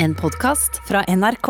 [0.00, 1.48] En podkast fra NRK.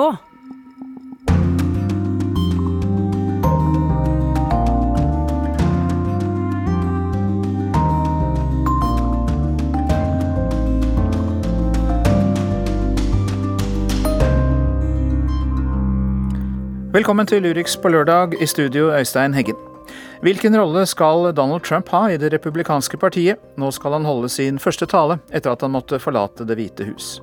[16.92, 19.56] Velkommen til Urix på lørdag, i studio Øystein Heggen.
[20.22, 23.36] Hvilken rolle skal Donald Trump ha i det republikanske partiet?
[23.60, 27.18] Nå skal han holde sin første tale etter at han måtte forlate Det hvite hus.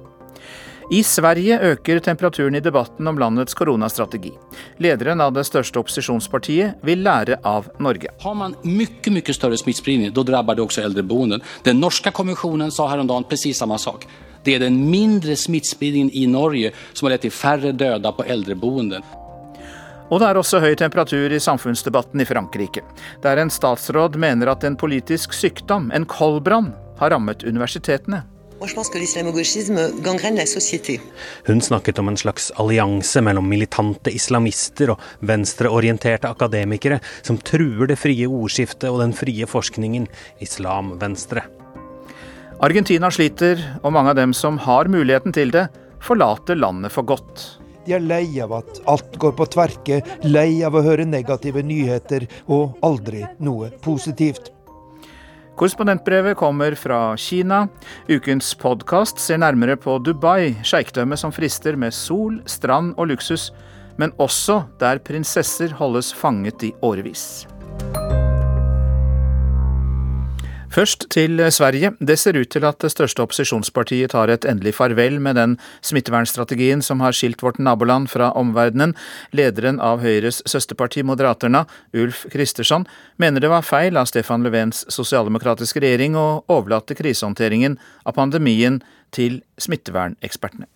[0.92, 4.32] I Sverige øker temperaturen i debatten om landets koronastrategi.
[4.78, 8.12] Lederen av det største opposisjonspartiet vil lære av Norge.
[8.22, 11.42] Har man mye mye større smittespredning, da rammer det også eldreboenden.
[11.66, 14.06] Den norske kommisjonen sa her om dagen presis samme sak.
[14.46, 19.02] Det er den mindre smittespredningen i Norge som har lett til færre døde på eldreboenden.
[20.14, 22.86] Og det er også høy temperatur i samfunnsdebatten i Frankrike,
[23.26, 28.22] der en statsråd mener at en politisk sykdom, en koldbrann, har rammet universitetene.
[31.46, 38.00] Hun snakket om en slags allianse mellom militante islamister og venstreorienterte akademikere som truer det
[38.00, 40.08] frie ordskiftet og den frie forskningen
[40.44, 41.44] islam-venstre.
[42.64, 45.68] Argentina sliter, og mange av dem som har muligheten til det,
[46.00, 47.60] forlater landet for godt.
[47.86, 52.26] De er lei av at alt går på tverke, lei av å høre negative nyheter
[52.48, 54.55] og aldri noe positivt.
[55.56, 57.68] Korrespondentbrevet kommer fra Kina.
[58.12, 63.52] Ukens podkast ser nærmere på Dubai, sjeikdømmet som frister med sol, strand og luksus,
[63.96, 67.46] men også der prinsesser holdes fanget i årevis.
[70.76, 71.94] Først til Sverige.
[72.04, 76.84] Det ser ut til at det største opposisjonspartiet tar et endelig farvel med den smittevernstrategien
[76.84, 78.92] som har skilt vårt naboland fra omverdenen.
[79.32, 81.64] Lederen av Høyres søsterparti Moderaterna,
[81.96, 82.84] Ulf Kristersson,
[83.16, 88.84] mener det var feil av Stefan Löfvens sosialdemokratiske regjering å overlate krisehåndteringen av pandemien
[89.16, 90.68] til smittevernekspertene.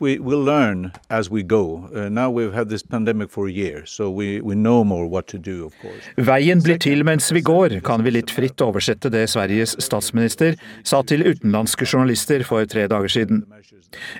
[0.00, 1.88] We will learn as we go.
[1.94, 5.26] Uh, now we've had this pandemic for a year, so we, we know more what
[5.26, 6.08] to do, of course.
[6.16, 10.56] Veien blir til mens vi går, kan vi litt fritt oversette det Sveriges statsminister
[10.88, 13.42] sa til utenlandske journalister for tre dager siden.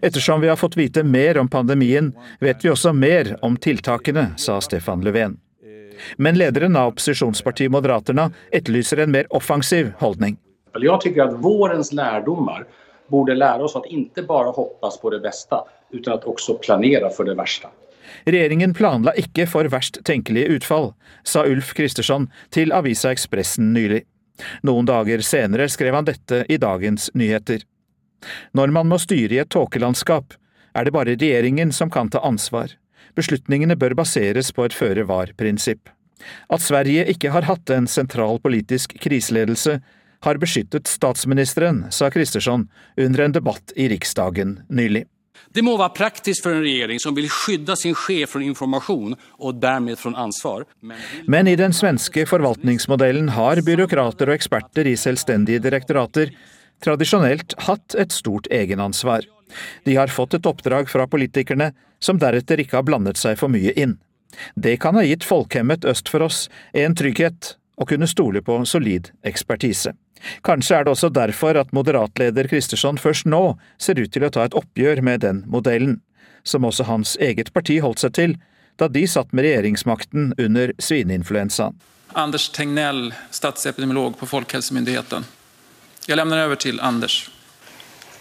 [0.04, 2.12] Ettersom vi har fått vite mer om pandemien,
[2.44, 5.38] vet vi også mer om tiltakene, sa Stefan Löfven.
[6.16, 10.36] Men lederen av opposisjonspartiet Moderaterna etterlyser en mer offensiv holdning.
[10.76, 12.69] Jeg tycker at vårens lærdommer
[13.10, 15.60] borde lære oss at ikke bare hoppas på det beste,
[15.93, 17.71] utan at også planere for det verste.
[18.26, 20.93] Regjeringen planla ikke for verst tenkelige utfall,
[21.25, 24.03] sa Ulf Kristersson til avisa Ekspressen nylig.
[24.66, 27.65] Noen dager senere skrev han dette i dagens nyheter.
[28.56, 30.34] Når man må styre i et tåkelandskap,
[30.76, 32.72] er det bare regjeringen som kan ta ansvar.
[33.19, 35.88] Beslutningene bør baseres på et føre-var-prinsipp.
[36.53, 39.78] At Sverige ikke har hatt en sentral politisk kriseledelse,
[40.20, 45.06] har beskyttet statsministeren, sa Kristersson under en debatt i Riksdagen nylig.
[45.50, 49.58] Det må være praktisk for en regjering som vil skydde sin sjef fra informasjon og
[49.62, 50.66] dermed fra ansvar.
[50.81, 56.31] Men Men i den svenske forvaltningsmodellen har byråkrater og eksperter i selvstendige direktorater
[56.84, 59.25] tradisjonelt hatt et stort egenansvar.
[59.84, 63.75] De har fått et oppdrag fra politikerne, som deretter ikke har blandet seg for mye
[63.75, 63.98] inn.
[64.54, 69.10] Det kan ha gitt folkhemmet øst for oss en trygghet, å kunne stole på solid
[69.25, 69.94] ekspertise.
[70.47, 74.47] Kanskje er det også derfor at moderatleder Kristersson først nå ser ut til å ta
[74.47, 75.98] et oppgjør med den modellen,
[76.44, 78.36] som også hans eget parti holdt seg til
[78.81, 81.76] da de satt med regjeringsmakten under svineinfluensaen.
[82.16, 85.26] Anders Tegnell, statsepidemiolog på Folkehelsemyndigheten.
[86.08, 87.28] Jeg lämnar over til Anders.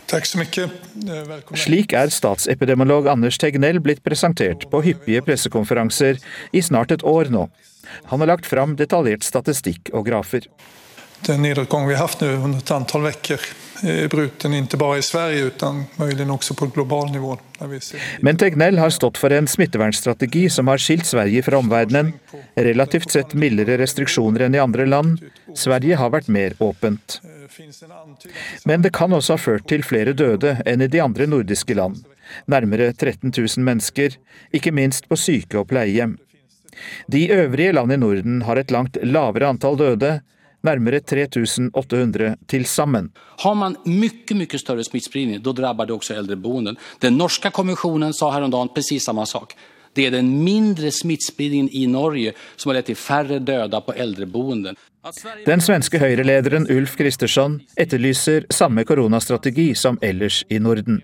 [0.10, 0.66] Takk så mye.
[1.06, 1.62] Velkommen.
[1.62, 6.20] Slik er statsepidemiolog Anders Tegnell blitt presentert på hyppige pressekonferanser
[6.52, 7.48] i snart et år nå.
[8.12, 10.46] Han har lagt fram detaljert statistikk og grafer.
[11.26, 13.40] Den nedåtgång vi haft nu under ett antal veckor
[13.84, 17.38] är bruten i Sverige utan möjligen på global nivå.
[18.20, 22.14] Men Tegnell har stått for en smittevernstrategi som har skilt Sverige fra omverdenen.
[22.56, 25.20] Relativt sett mildere restriksjoner enn i andre land.
[25.56, 27.22] Sverige har vært mer åpent.
[28.66, 32.04] Men det kan også ha ført til flere døde enn i de andre nordiske land.
[32.46, 34.16] Nærmere 13 000 mennesker,
[34.54, 36.18] ikke minst på syke- og pleiehjem.
[37.12, 40.20] De øvrige land i Norden har et langt lavere antall døde,
[40.66, 43.10] nærmere 3800 til sammen.
[43.44, 46.78] Har man mye mye større smittspridning, da rammer det også eldreboenden.
[47.02, 49.56] Den norske kommisjonen sa her om dagen precis samme sak.
[49.96, 54.78] Det er den mindre smittspridningen i Norge som har lett til færre døde på eldreboenden.
[55.48, 61.02] Den svenske høyrelederen Ulf Kristersson etterlyser samme koronastrategi som ellers i Norden.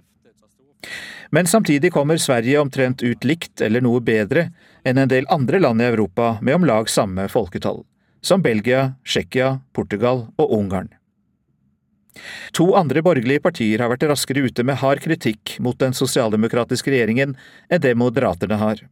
[1.31, 4.49] Men samtidig kommer Sverige omtrent ut likt eller noe bedre
[4.85, 7.81] enn en del andre land i Europa med om lag samme folketall,
[8.25, 10.89] som Belgia, Tsjekkia, Portugal og Ungarn.
[12.55, 17.35] To andre borgerlige partier har vært raskere ute med hard kritikk mot den sosialdemokratiske regjeringen
[17.69, 18.85] enn det Moderaterne har.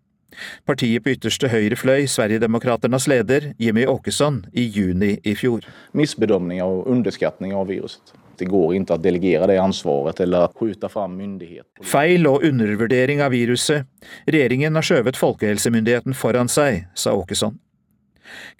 [0.66, 5.66] Partiet på ytterste høyre fløy, Sverigedemokraternas leder, Jimmy Åkesson, i juni i fjor.
[5.94, 8.16] Misbedømning og underskattning av viruset.
[8.38, 11.68] Det går ikke å delegere det ansvaret eller skyte fram myndighet.
[11.86, 13.86] Feil og undervurdering av viruset.
[14.26, 17.60] Regjeringen har skjøvet folkehelsemyndigheten foran seg, sa Åkesson.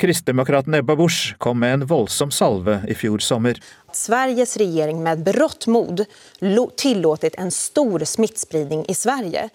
[0.02, 3.60] Kristdemokraten Ebba Busch kom med en voldsom salve i fjor sommer.
[3.94, 6.06] Sveriges regjering med brått mod
[6.78, 9.50] tillatt en stor smittespredning i Sverige.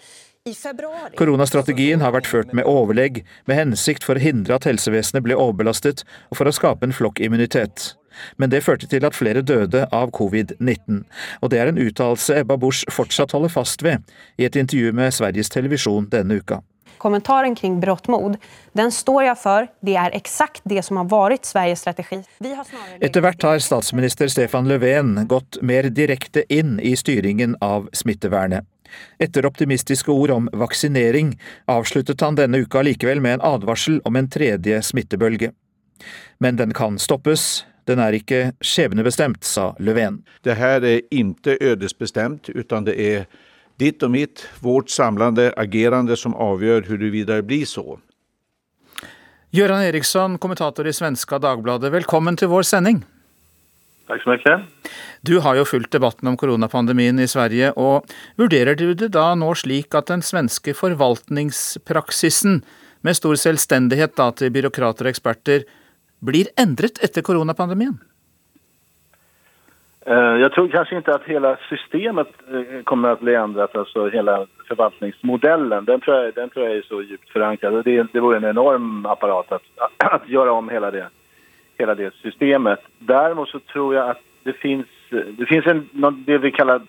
[1.19, 6.05] Koronastrategien har vært ført med overlegg, med hensikt for å hindre at helsevesenet ble overbelastet
[6.31, 7.93] og for å skape en flokkimmunitet.
[8.39, 11.03] Men det førte til at flere døde av covid-19.
[11.43, 14.03] Og det er en uttalelse Ebba Busch fortsatt holder fast ved
[14.39, 16.63] i et intervju med Sveriges Televisjon denne uka.
[16.99, 18.35] Kommentaren kring brått mod,
[18.77, 19.69] den står jeg for.
[19.85, 22.21] Det er eksakt det som har vært Sveriges strategi.
[22.99, 28.67] Etter hvert har statsminister Stefan Löfven gått mer direkte inn i styringen av smittevernet.
[29.21, 31.35] Etter optimistiske ord om vaksinering
[31.69, 35.51] avsluttet han denne uka likevel med en advarsel om en tredje smittebølge.
[36.39, 40.23] Men den kan stoppes, den er ikke skjebnebestemt, sa Löfven.
[40.43, 43.29] Det her er ikke ødesbestemt, utan det er
[43.79, 47.99] ditt og mitt, vårt samlende agerende som avgjør huruvida det blir så.
[49.55, 52.99] Göran Eriksson, kommentator i svenska Dagbladet, velkommen til vår sending.
[54.09, 54.55] Takk så mye.
[55.25, 58.09] Du har jo fulgt debatten om koronapandemien i Sverige, og
[58.41, 62.61] vurderer du det da nå slik at den svenske forvaltningspraksisen,
[63.01, 65.63] med stor selvstendighet da til byråkrater og eksperter,
[66.19, 67.95] blir endret etter koronapandemien?
[70.09, 73.75] Eh, jeg tror kanskje ikke at hele systemet eh, kommer til å bli endret.
[73.77, 77.83] altså Hele forvaltningsmodellen den tror jeg, den tror jeg er så dypt forankret.
[77.85, 79.59] Det, det vore en enorm apparat å
[80.33, 81.03] gjøre om hele det,
[81.77, 82.81] hele det systemet.
[83.11, 85.83] Derimot så tror jeg at det finnes en,
[86.25, 86.81] det vi kaller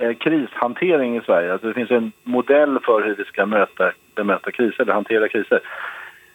[0.00, 1.52] eh, krishantering i Sverige.
[1.52, 3.92] Altså det finnes en modell for hvordan vi skal møte,
[4.50, 5.62] kriser, eller håndtere kriser.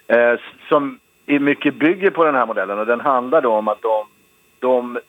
[0.07, 0.39] Eh,
[0.69, 0.95] som
[1.25, 4.05] mycket bygger på den här modellen och den handlar då om att de,
[4.59, 4.99] de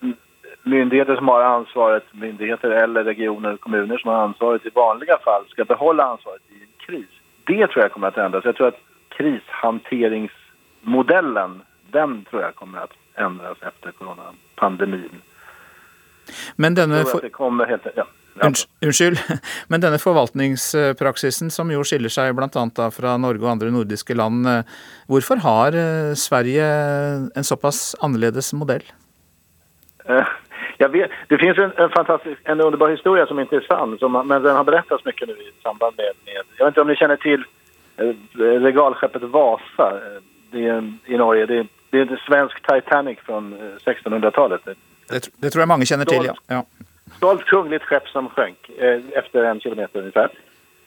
[0.63, 5.45] myndigheter som har ansvaret, myndigheter eller regioner och kommuner som har ansvaret i vanliga fall
[5.49, 7.09] ska behålla ansvaret i en kris.
[7.47, 8.45] Det tror jag kommer att ändras.
[8.45, 15.23] Jag tror att krishanteringsmodellen, den tror jag kommer att ändras efter coronapandemin.
[16.57, 17.05] Men denne...
[17.05, 17.29] For...
[17.29, 18.07] Kommer helt, ja.
[18.81, 19.19] Unnskyld,
[19.69, 22.91] men denne forvaltningspraksisen som jo skiller seg bl.a.
[22.95, 24.63] fra Norge og andre nordiske land, eh,
[25.11, 26.65] hvorfor har eh, Sverige
[27.35, 28.87] en såpass annerledes modell?
[30.07, 30.27] Eh,
[30.89, 34.43] vet, det finns en, en, fantastisk, en underbar historia som inte är sann, som, men
[34.43, 37.17] den har berättats mycket nu i samband med, med jag vet inte om ni känner
[37.17, 37.45] till
[38.37, 40.01] regalskeppet Vasa
[40.51, 41.47] det är, i Norge.
[41.47, 43.55] Det, det är en svensk Titanic från
[43.85, 44.61] 1600-talet.
[44.65, 46.35] Det, det, tror jeg mange kjenner til, ja.
[46.47, 46.65] ja
[47.17, 50.29] stolt kungligt skepp som sjönk eh, efter en kilometer ungefär.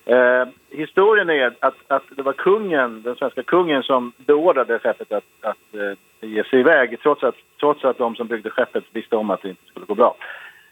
[0.05, 5.23] Eh, historien är att, att, det var kungen, den svenska kungen som beordrade skeppet att,
[5.41, 9.29] att eh, ge sig iväg trots att, trots att de som byggde skeppet visste om
[9.29, 10.15] att det inte skulle gå bra.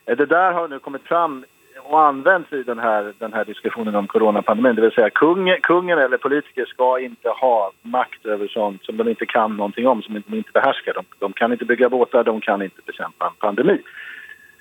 [0.05, 1.45] Eh, det där har nu kommit fram
[1.83, 4.75] och används i den här, den här diskussionen om coronapandemin.
[4.75, 9.09] Det vill säga kung, kungen eller politiker ska inte ha makt över sånt som de
[9.09, 10.93] inte kan någonting om, som de inte behärskar.
[10.93, 13.81] De, de kan inte bygga båtar, de kan inte bekämpa en pandemi.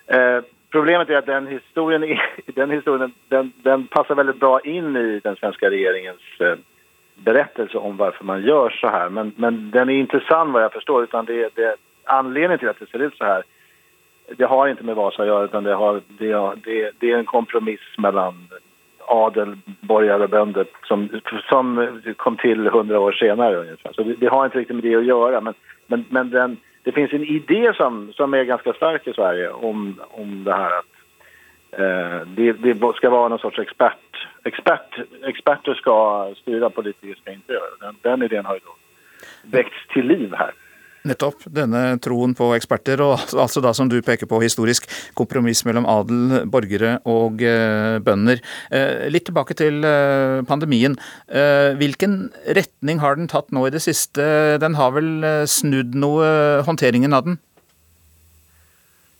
[0.06, 0.40] Eh,
[0.70, 5.36] Problemet är att den historien, den, historien den, den, passar väldigt bra in i den
[5.36, 6.54] svenska regeringens eh,
[7.24, 9.08] berättelse om varför man gör så här.
[9.08, 12.90] Men, men den är intressant vad jag förstår utan det, det, anledningen till att det
[12.90, 13.42] ser ut så här
[14.36, 16.34] det har inte med Vasa att göra utan det, har, det,
[16.64, 18.34] det, det är en kompromiss mellan
[19.06, 21.08] adel, borgare och bönder som,
[21.48, 23.92] som kom till hundra år senare ungefär.
[23.92, 25.54] Så det, det, har inte riktigt med det att göra men,
[25.86, 30.00] men, men den det finns en idé som, som är ganska stark i Sverige om,
[30.10, 30.86] om det här att
[32.36, 34.98] det, det, ska vara någon sorts expert, expert.
[35.22, 35.94] Experter ska
[36.42, 38.74] styra, politiker ska den, den idén har då
[39.42, 40.52] väckts til liv her.
[41.08, 41.46] Nettopp.
[41.48, 44.84] Denne troen på eksperter, og altså da som du peker på historisk
[45.16, 48.42] kompromiss mellom adel, borgere og eh, bønder.
[48.68, 50.98] Eh, litt tilbake til eh, pandemien.
[51.32, 52.26] Eh, hvilken
[52.58, 54.26] retning har den tatt nå i det siste?
[54.60, 56.28] Den har vel eh, snudd noe,
[56.68, 57.40] håndteringen av den?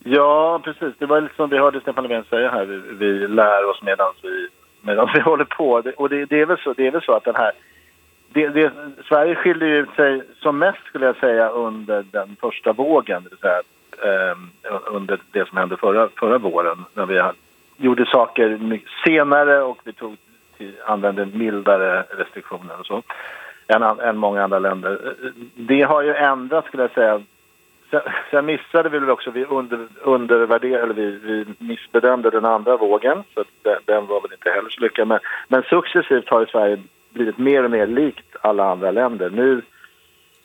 [0.04, 0.94] Ja, precis.
[0.98, 2.64] Det var litt som vi hørte Stefan Löfven säga her.
[2.64, 4.48] Vi, vi lär oss medan vi,
[5.14, 5.82] vi håller på.
[5.96, 7.52] Och det, det, er vel så, det är väl så at den her
[8.32, 8.72] det, det,
[9.08, 14.10] Sverige skilde ut sig som mest skulle jag säga under den första vågen, det vill
[14.10, 17.22] eh, under det som hände förra, förra våren när vi
[17.76, 20.16] gjorde saker senare och vi tog
[20.56, 23.02] till, använde mildare restriktioner och så
[23.66, 25.14] än, än många andra länder.
[25.54, 27.22] Det har ju ändrat skulle jag säga
[27.90, 33.22] sen, sen missade vi väl också, vi under, undervärderade, vi, vi missbedömde den andra vågen.
[33.34, 35.08] Så den, den, var väl inte heller så lyckad.
[35.08, 35.18] Men,
[35.48, 36.78] men successivt har Sverige
[37.10, 39.30] blivit mer och mer likt alla andra länder.
[39.30, 39.62] Nu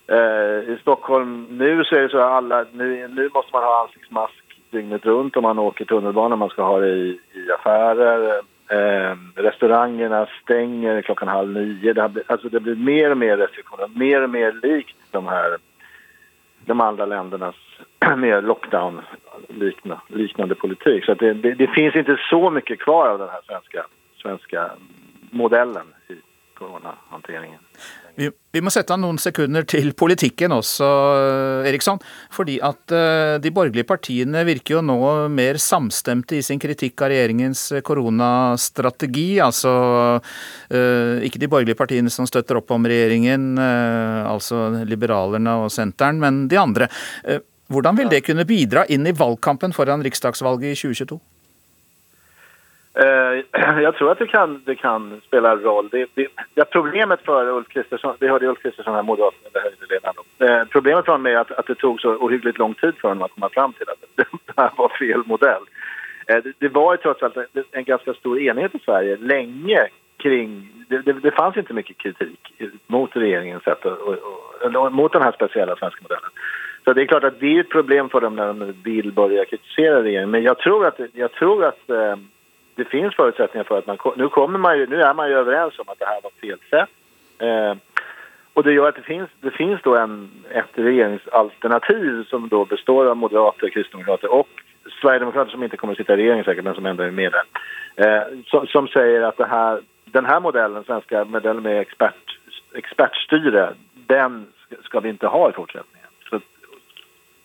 [0.08, 3.82] eh, i Stockholm, nu så är det så att alla, nu, nu måste man ha
[3.82, 8.42] ansiktsmask dygnet runt om man åker tunnelbana, man ska ha det i, i affärer.
[8.70, 11.94] Eh, restaurangerna stänger klockan halv nio.
[11.94, 15.58] Det, har, alltså det blir mer och mer restriktioner, mer och mer likt de här
[16.65, 17.55] de andra ländernas
[18.17, 21.05] mer lockdown-liknande liknande politik.
[21.05, 23.62] Så det, det, det, finns inte så mycket kvar av den här
[24.22, 24.72] svenska
[25.31, 26.13] modellen i
[26.57, 27.62] koronahanteringen.
[28.15, 30.88] Vi, vi, må sette av noen sekunder til politikken også,
[31.67, 32.00] Eriksson.
[32.33, 35.00] Fordi at uh, de borgerlige partiene virker jo nå
[35.31, 39.27] mer samstemte i sin kritikk av regjeringens koronastrategi.
[39.43, 39.74] Altså
[40.21, 46.45] uh, ikke de borgerlige partiene som støtter opp om regjeringen, altså Liberalerne og Senteren, men
[46.51, 46.88] de andre.
[47.67, 51.19] hvordan vil det kunne bidra inn i valgkampen foran riksdagsvalget i 2022?
[52.96, 53.44] Eh,
[53.82, 55.90] jag tror att det kan, det kan spela roll.
[55.92, 60.16] Det, det, det problemet för Ulf Kristersson, vi hörde Ulf Kristersson här, Moderaterna, det höjdeledaren.
[60.40, 63.24] Eh, problemet för honom är att, att det tog så ohyggligt lång tid för honom
[63.24, 65.64] att komma fram till att det, här var fel modell.
[66.28, 69.88] Eh, det, det, var ju trots allt en, en ganska stor enhet i Sverige länge
[70.18, 70.72] kring...
[70.90, 72.54] Det, det, det fanns inte mycket kritik
[72.88, 76.30] mot regeringens sätt och, och, och, mot den här speciella svenska modellen.
[76.84, 79.46] Så det är klart att det är ett problem för dem när de vill börja
[79.46, 80.32] kritisera regeringen.
[80.32, 82.16] Men jag tror att, jag tror att eh,
[82.75, 83.98] det finns förutsättningar för att man...
[84.15, 86.60] Nu, kommer man ju, nu är man ju överens om att det här var fel
[86.70, 86.89] sätt.
[87.39, 87.75] Eh,
[88.53, 93.05] och det gör att det finns, det finns då en, ett regeringsalternativ som då består
[93.05, 94.48] av moderater, kristdemokrater och
[95.01, 97.44] sverigedemokrater som inte kommer att sitta i regeringen säkert, men som ändå är med där.
[97.96, 102.39] Eh, som, som, säger att det här, den här modellen, svenska modellen med expert,
[102.74, 103.74] expertstyre,
[104.08, 104.48] den
[104.84, 106.10] ska vi inte ha i fortsättningen.
[106.29, 106.39] Så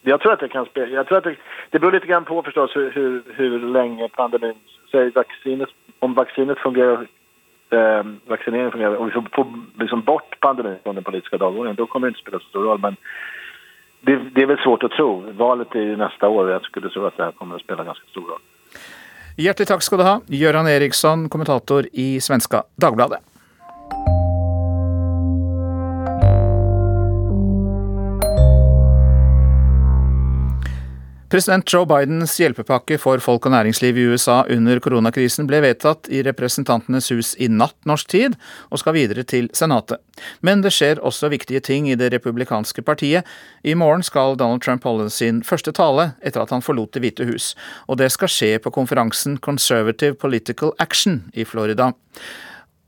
[0.03, 1.37] jag tror att det kan spela, jag tror att det,
[1.71, 4.55] det beror lite grann på förstås hur, hur, hur länge pandemin
[4.91, 5.69] säg vaccinet,
[5.99, 7.07] om vaccinet fungerar
[7.71, 9.47] eh, vaccineringen fungerar, om vi får, får
[9.79, 12.81] liksom bort pandemin från den politiska dagordningen, då kommer det inte spela så stor roll.
[12.81, 12.97] Men
[14.01, 15.33] det, det, är väl svårt att tro.
[15.33, 17.85] Valet är ju nästa år och jag skulle tro att det här kommer att spela
[17.85, 18.41] ganska stor roll.
[19.37, 23.30] Hjertelig takk skal du ha, Göran Eriksson, kommentator i Svenska Dagbladet.
[31.31, 36.25] President Joe Bidens hjelpepakke for folk og næringsliv i USA under koronakrisen ble vedtatt i
[36.27, 38.35] Representantenes hus i natt norsk tid,
[38.67, 40.03] og skal videre til Senatet.
[40.43, 43.23] Men det skjer også viktige ting i det republikanske partiet.
[43.63, 47.29] I morgen skal Donald Trump holde sin første tale etter at han forlot Det hvite
[47.31, 47.55] hus,
[47.87, 51.93] og det skal skje på konferansen Conservative Political Action i Florida.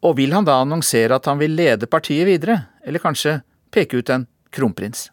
[0.03, 3.39] Og vil han da annonsere at han vil lede partiet videre, eller kanskje
[3.71, 5.13] peke ut en kronprins?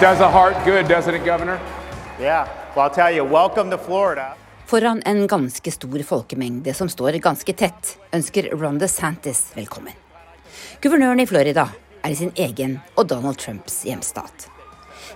[0.00, 1.58] Does a heart good, doesn't it, Governor?
[2.20, 2.48] Yeah.
[2.74, 4.34] Well, I'll tell you, welcome to Florida.
[4.66, 9.94] Foran en ganske stor folkemengde som står ganske tett, ønsker Ron DeSantis velkommen.
[10.82, 11.68] Guvernøren i Florida
[12.02, 14.48] er i sin egen og Donald Trumps hjemstat.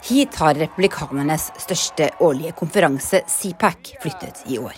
[0.06, 4.72] Hit har republikanernes største årlige konferanse, CPAC, flyttet i år.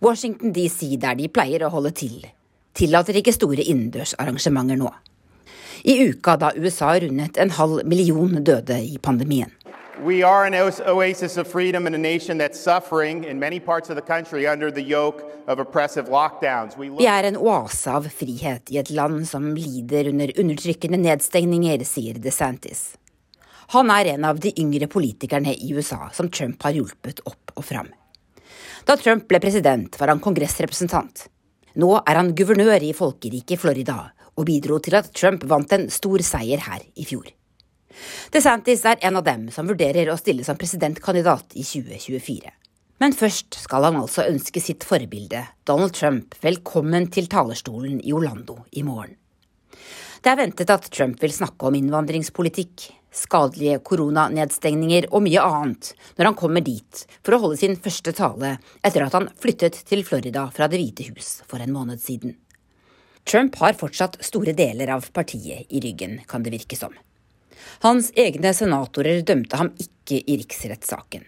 [0.00, 2.20] Washington DC, der de pleier å holde til,
[2.78, 4.92] tillater ikke store innendørsarrangementer nå
[5.88, 9.50] i uka da USA rundet en halv million døde i pandemien.
[10.04, 10.54] We are an
[10.86, 14.70] oasis of freedom in a nation that's suffering in many parts of the country under
[14.70, 16.76] the yoke of oppressive lockdowns.
[16.76, 22.20] Vi er en oase av frihet i et land som lider under undertrykkende nedstengninger, sier
[22.20, 22.92] DeSantis.
[23.72, 27.64] Han er en av de yngre politikerne i USA som Trump har hjulpet opp og
[27.64, 27.88] fram.
[28.84, 31.26] Da Trump ble president, var han kongressrepresentant.
[31.80, 36.22] Nå er han guvernør i folkerike Florida og bidro til at Trump vant en stor
[36.24, 37.26] seier her i fjor.
[38.30, 42.52] DeSantis er en av dem som vurderer å stille som presidentkandidat i 2024.
[43.02, 48.64] Men først skal han altså ønske sitt forbilde, Donald Trump, velkommen til talerstolen i Orlando
[48.74, 49.14] i morgen.
[50.18, 56.28] Det er ventet at Trump vil snakke om innvandringspolitikk, skadelige koronanedstengninger og mye annet når
[56.28, 60.48] han kommer dit for å holde sin første tale etter at han flyttet til Florida
[60.54, 62.34] fra Det hvite hus for en måned siden.
[63.28, 66.94] Trump har fortsatt store deler av partiet i ryggen, kan det virke som.
[67.84, 71.26] Hans egne senatorer dømte ham ikke i riksrettssaken.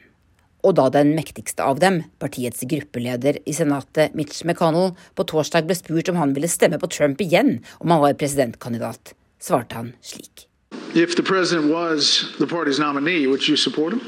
[0.64, 5.76] Og da den mektigste av dem, partiets gruppeleder i Senatet, Mitch McConnell, på torsdag ble
[5.76, 10.46] spurt om han ville stemme på Trump igjen om han var presidentkandidat, svarte han slik.
[10.94, 14.00] If the president was the party's nominee, would you support him?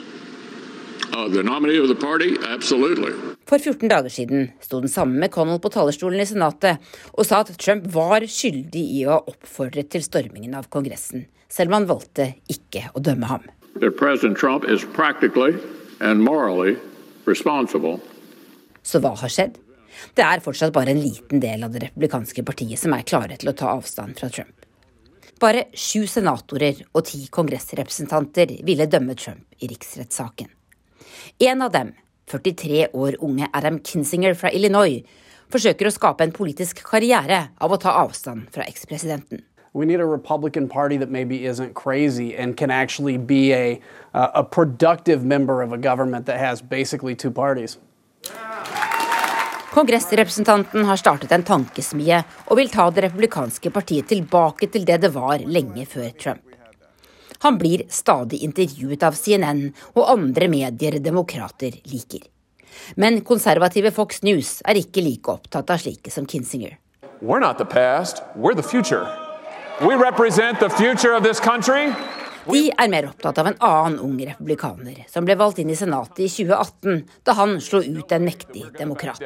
[1.13, 3.32] Uh, the nominee of the party, absolutely.
[3.49, 6.83] For 14 dager siden sto den samme McConnell på talerstolen i Senatet
[7.13, 11.73] og sa at Trump var skyldig i å ha oppfordret til stormingen av Kongressen, selv
[11.73, 13.45] om han valgte ikke å dømme ham.
[18.83, 19.59] Så hva har skjedd?
[20.17, 23.53] Det er fortsatt bare en liten del av det republikanske partiet som er klare til
[23.53, 24.55] å ta avstand fra Trump.
[25.43, 30.51] Bare sju senatorer og ti kongressrepresentanter ville dømme Trump i riksrettssaken.
[31.43, 31.93] En av dem
[32.33, 35.03] 43 år unge Adam Kinsinger fra Illinois
[35.53, 39.45] forsøker å skape en politisk karriere av å ta avstand fra ekspresidenten.
[39.75, 43.81] We need a Republican Party that maybe isn't crazy and can actually be a,
[44.13, 47.79] uh, a productive member of a government that has basically two parties.
[49.73, 55.15] Kongressrepresentanten har startet en tankesmie og vil ta det republikanske partiet tilbake til det det
[55.15, 56.52] var lenge før Trump.
[57.43, 59.65] Han blir stadig intervjuet av CNN
[59.97, 62.23] og andre medier demokrater liker.
[62.95, 66.79] Men konservative Fox News er ikke like opptatt av slike som Kinsinger.
[72.47, 76.25] De er mer opptatt av en annen ung republikaner som ble valgt inn i Senatet
[76.25, 79.23] i 2018, da han slo ut en mektig demokrat.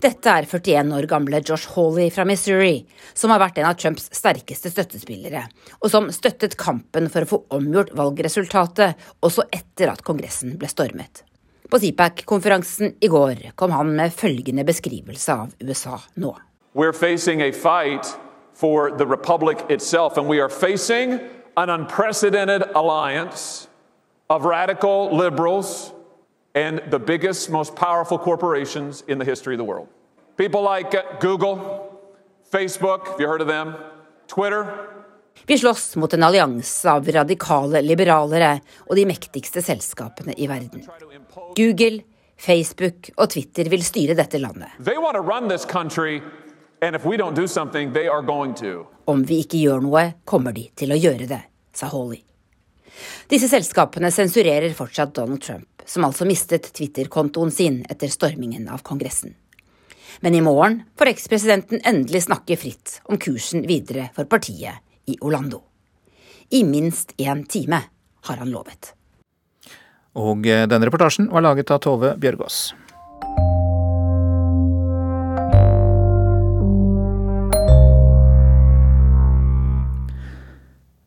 [0.00, 4.06] Dette er 41 år gamle Josh Hawley fra Missouri, som har vært en av Trumps
[4.16, 5.42] sterkeste støttespillere,
[5.76, 11.20] og som støttet kampen for å få omgjort valgresultatet også etter at Kongressen ble stormet.
[11.68, 16.32] På CPAC-konferansen i går kom han med følgende beskrivelse av USA nå.
[16.72, 18.08] We're facing a fight
[18.54, 21.20] for the republic itself, and we are facing
[21.58, 23.68] an unprecedented alliance
[24.30, 25.92] of radical liberals
[26.54, 29.88] and the biggest, most powerful corporations in the history of the world.
[30.36, 31.58] People like uh, Google,
[32.52, 33.74] Facebook, have you heard of them?
[34.26, 34.66] Twitter.
[35.46, 40.84] Vi slåss mot en allianse av radikale liberalere og de mektigste selskapene i verden.
[41.56, 42.02] Google,
[42.36, 44.76] Facebook og Twitter vil styre dette landet.
[49.04, 51.40] Om vi ikke gjør noe, kommer de til å gjøre det,
[51.76, 52.22] sa Hawley.
[53.30, 59.34] Disse selskapene sensurerer fortsatt Donald Trump som altså mistet Twitter-kontoen sin etter stormingen av Kongressen.
[60.20, 65.62] Men i morgen får ekspresidenten endelig snakke fritt om kursen videre for partiet i Orlando.
[66.50, 67.82] I minst én time,
[68.26, 68.92] har han lovet.
[70.18, 72.74] Og eh, denne reportasjen var laget av Tove Bjørgaas.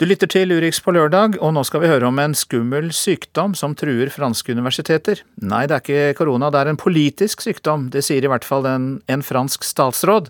[0.03, 3.53] Du lytter til Urix på lørdag, og nå skal vi høre om en skummel sykdom
[3.55, 5.21] som truer franske universiteter.
[5.39, 7.85] Nei, det er ikke korona, det er en politisk sykdom.
[7.87, 10.27] Det sier i hvert fall en, en fransk statsråd.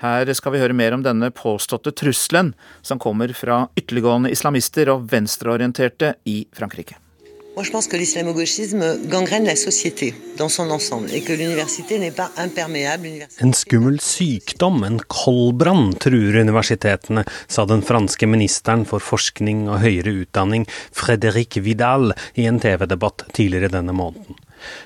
[0.00, 5.04] Her skal vi høre mer om denne påståtte trusselen som kommer fra ytterliggående islamister og
[5.12, 6.96] venstreorienterte i Frankrike.
[7.54, 12.10] Moi, je pense que l'islamo-gauchisme gangrène la société dans son ensemble et que l'université n'est
[12.10, 13.26] pas imperméable.
[13.42, 20.14] En skummel sykdom, en koldbrann, truer universitetene, sa den franske ministeren for forskning og høyere
[20.22, 20.64] utdanning,
[20.96, 24.40] Frédéric Vidal, i en TV-debatt tidligere denne måneden.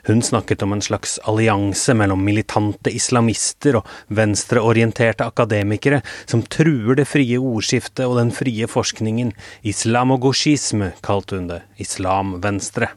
[0.08, 7.08] Hun snakket om en slags allianse mellom militante islamister og venstreorienterte akademikere som truer det
[7.08, 9.32] frie ordskiftet og den frie forskningen.
[9.66, 11.62] Islamogosjisme, kalte hun det.
[11.82, 12.92] Islam-venstre.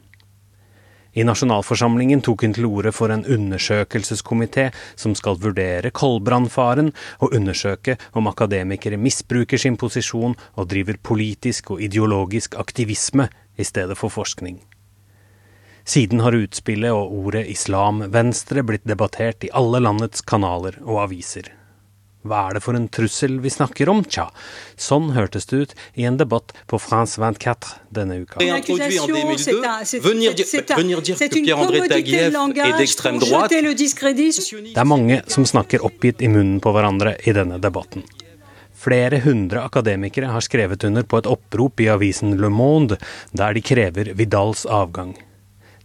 [1.17, 4.67] I nasjonalforsamlingen tok hun til orde for en undersøkelseskomité
[4.99, 11.81] som skal vurdere koldbrannfaren og undersøke om akademikere misbruker sin posisjon og driver politisk og
[11.81, 14.61] ideologisk aktivisme i stedet for forskning.
[15.85, 21.53] Siden har utspillet og ordet islam-venstre blitt debattert i alle landets kanaler og aviser.
[22.27, 24.01] Hva er det for en trussel vi snakker om?
[24.03, 24.25] Tja,
[24.75, 28.39] sånn hørtes det ut i en debatt på France 24 denne uka.
[28.43, 28.49] Det
[34.83, 38.03] er mange som snakker oppgitt i munnen på hverandre i denne debatten.
[38.79, 42.99] Flere hundre akademikere har skrevet under på et opprop i avisen Le Monde,
[43.31, 45.15] der de krever Vidals avgang.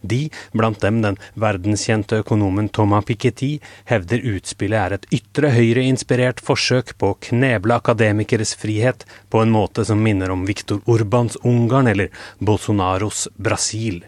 [0.04, 6.94] De, blant dem den verdenskjente økonomen Thomas Piketty, hevder utspillet er et ytre høyre-inspirert forsøk
[7.00, 12.12] på å kneble akademikeres frihet på en måte som minner om Viktor Urbans Ungarn eller
[12.38, 14.02] Bolsonaros Brasil.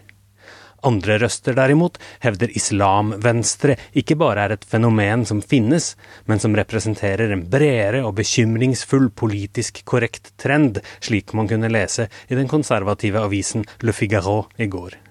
[0.85, 5.95] Andre røster derimot hevder islam-venstre ikke bare er et fenomen som finnes,
[6.29, 12.37] men som representerer en bredere og bekymringsfull politisk korrekt trend, slik man kunne lese i
[12.37, 15.06] den konservative avisen Le Figaro i går.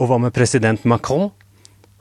[0.00, 1.28] Og hva med president Macron?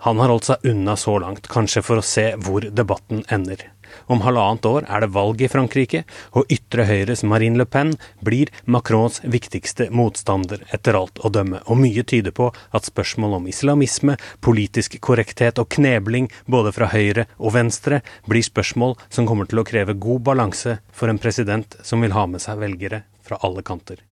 [0.06, 3.66] Han har holdt seg unna så langt, kanskje for å se hvor debatten ender.
[4.08, 7.92] Om halvannet år er det valg i Frankrike, og ytre høyres Marine Le Pen
[8.24, 11.60] blir Macrons viktigste motstander, etter alt å dømme.
[11.68, 17.28] Og mye tyder på at spørsmål om islamisme, politisk korrekthet og knebling både fra høyre
[17.38, 22.00] og venstre blir spørsmål som kommer til å kreve god balanse for en president som
[22.06, 24.09] vil ha med seg velgere fra alle kanter.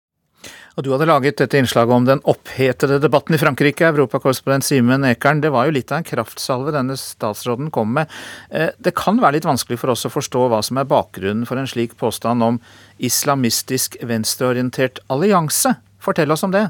[0.76, 3.88] Og Du hadde laget dette innslaget om den opphetede debatten i Frankrike.
[3.94, 8.12] Europakorrespondent Simen Ekern, det var jo litt av en kraftsalve denne statsråden kom med.
[8.52, 11.62] Eh, det kan være litt vanskelig for oss å forstå hva som er bakgrunnen for
[11.62, 12.60] en slik påstand om
[13.00, 15.78] islamistisk venstreorientert allianse.
[16.04, 16.68] Fortell oss om det.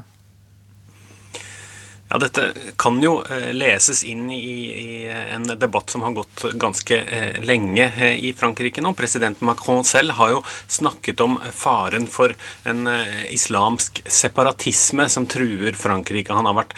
[2.08, 4.38] Ja, Dette kan jo eh, leses inn i,
[4.70, 8.92] i, en debatt som har gått ganske eh, lenge eh, i Frankrike nå.
[8.94, 12.86] President Macron selv har jo snakket om faren for en
[13.30, 16.34] islamsk separatisme som truer Frankrike.
[16.34, 16.74] Han har vært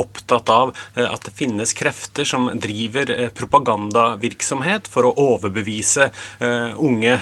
[0.00, 6.08] opptatt av at det finnes krefter som driver propagandavirksomhet for å overbevise
[6.82, 7.14] unge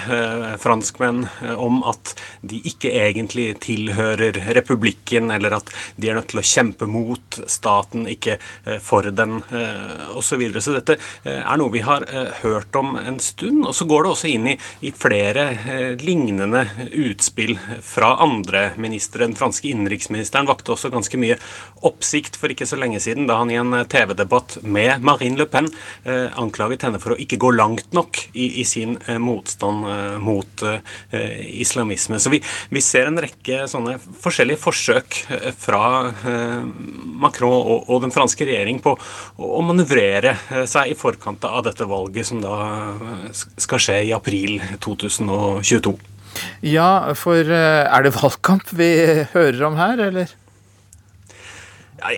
[0.61, 1.23] franskmenn
[1.55, 6.89] om at de ikke egentlig tilhører republikken, eller at de er nødt til å kjempe
[6.89, 9.41] mot staten, ikke eh, for den
[10.15, 10.31] osv.
[10.31, 10.61] Så, videre.
[10.63, 10.95] så dette
[11.27, 13.65] eh, er noe vi har eh, hørt om en stund.
[13.67, 14.55] Og så går det også inn i,
[14.87, 15.49] i flere
[15.99, 16.63] lignende
[17.03, 19.25] utspill fra andre ministre.
[19.25, 21.37] Den franske innenriksministeren vakte også ganske mye
[21.87, 25.67] oppsikt for ikke så lenge siden, da han i en TV-debatt med Marine Le Pen
[26.05, 30.63] anklaget henne for å ikke gå langt nok i, i sin motstand mot
[31.11, 32.19] islamisme.
[32.21, 35.19] Så vi, vi, ser en rekke sånne forskjellige forsøk
[35.61, 35.83] fra
[37.21, 38.95] Macron Macron og, og den franske regjering på
[39.37, 42.55] å manøvrere eh, seg i forkant av dette valget, som da
[42.93, 45.95] eh, skal skje i april 2022.
[46.63, 48.91] Ja, for eh, er det valgkamp vi
[49.33, 50.40] hører om her, eller?
[52.01, 52.15] Nei,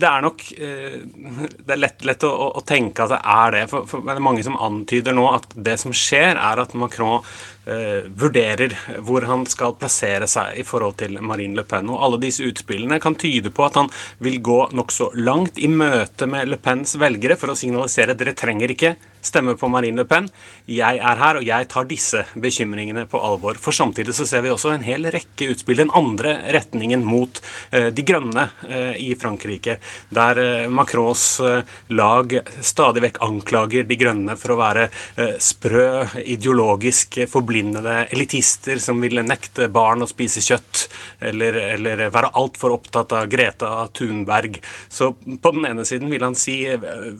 [0.00, 3.62] det er nok Det er lett, lett å, å, tenke at det er det.
[3.72, 7.20] For, for, det er mange som antyder nå at det som skjer, er at Macron
[7.68, 11.90] eh, vurderer hvor han skal plassere seg i forhold til Marine Le Pen.
[11.92, 13.92] Og alle disse utspillene kan tyde på at han
[14.24, 18.36] vil gå nokså langt i møte med Le Pens velgere for å signalisere at dere
[18.38, 20.28] trenger ikke stemme på Marine Le Pen.
[20.70, 23.58] Jeg er her, og jeg tar disse bekymringene på alvor.
[23.60, 27.40] For samtidig så ser vi også en hel rekke utspill den andre retningen mot
[27.72, 29.78] eh, De grønne eh, i Frankrike,
[30.14, 31.40] der eh, Macrons
[31.94, 32.32] lag
[32.64, 34.86] stadig vekk anklager De grønne for å være
[35.42, 40.84] sprø, ideologisk forblindede elitister som ville nekte barn å spise kjøtt,
[41.30, 44.58] eller, eller være altfor opptatt av Greta Thunberg.
[44.88, 46.62] Så på den ene siden vil han si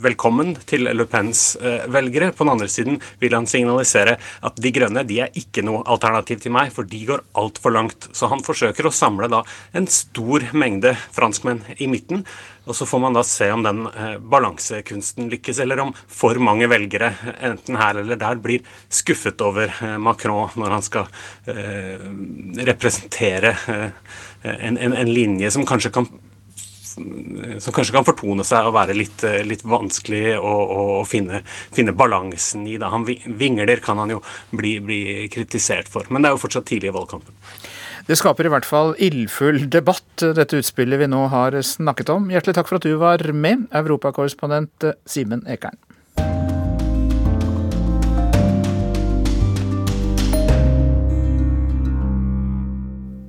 [0.02, 1.54] velkommen til Le Pens
[1.92, 2.30] velgere.
[2.36, 6.42] På den andre siden vil han signalisere at De grønne de er ikke noe alternativ
[6.44, 8.10] til meg, for de går altfor langt.
[8.16, 9.42] Så han forsøker å samle da
[9.76, 12.24] en stor mengde franskmenn i midten.
[12.68, 16.68] Og så får man da se om den eh, balansekunsten lykkes, eller om for mange
[16.70, 21.08] velgere, enten her eller der, blir skuffet over eh, Macron når han skal
[21.50, 22.04] eh,
[22.68, 23.54] representere
[24.42, 26.06] en, en, en, linje som kanskje kan
[27.58, 30.54] som kanskje kan fortone seg å være litt, eh, litt vanskelig å,
[31.00, 31.42] å finne,
[31.74, 32.78] finne, balansen i.
[32.80, 32.90] Da.
[32.94, 34.22] Han vingler kan han jo
[34.56, 37.36] bli, bli kritisert for, men det er jo fortsatt tidlig i valgkampen.
[38.08, 42.30] Det skaper i hvert fall ildfull debatt, dette utspillet vi nå har snakket om.
[42.32, 45.78] Hjertelig takk for at du var med, europakorrespondent Simen Ekern.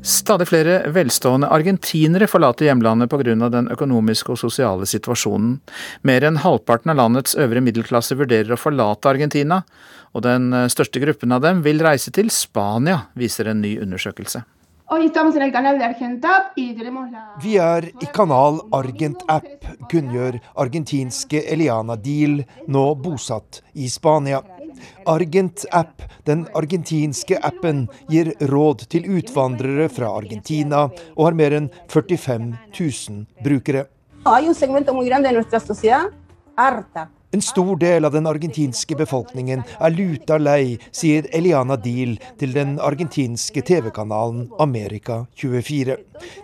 [0.01, 3.49] Stadig flere velstående argentinere forlater hjemlandet pga.
[3.49, 5.59] den økonomiske og sosiale situasjonen.
[6.01, 9.61] Mer enn halvparten av landets øvre middelklasse vurderer å forlate Argentina,
[10.13, 14.41] og den største gruppen av dem vil reise til Spania, viser en ny undersøkelse.
[17.43, 19.47] Vi er i kanal Argent App,
[19.87, 24.41] kunngjør argentinske Eliana Deal, nå bosatt i Spania.
[25.05, 31.71] Argent App, den argentinske appen, gir råd til utvandrere fra Argentina og har mer enn
[31.91, 33.87] 45 000 brukere.
[34.25, 34.45] Hay
[37.31, 42.77] en stor del av den argentinske befolkningen er luta lei, sier Eliana Deal til den
[42.83, 45.97] argentinske TV-kanalen Amerika24.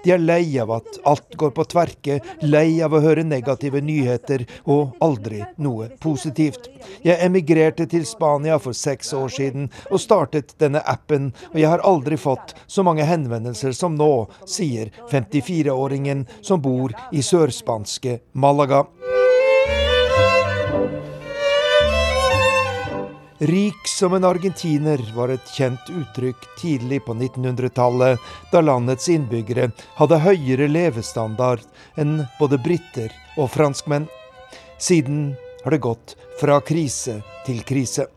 [0.04, 4.45] De er lei av at alt går på tverke, lei av å høre negative nyheter
[4.65, 6.69] og aldri noe positivt.
[7.06, 11.84] Jeg emigrerte til Spania for seks år siden og startet denne appen, og jeg har
[11.86, 18.86] aldri fått så mange henvendelser som nå, sier 54-åringen som bor i sørspanske Malaga.
[23.39, 28.17] Rik som en argentiner var et kjent uttrykk tidlig på 1900-tallet,
[28.50, 29.67] da landets innbyggere
[30.00, 31.62] hadde høyere levestandard
[32.02, 34.08] enn både briter og franskmenn.
[34.82, 38.08] Siden har det gått fra krise til krise.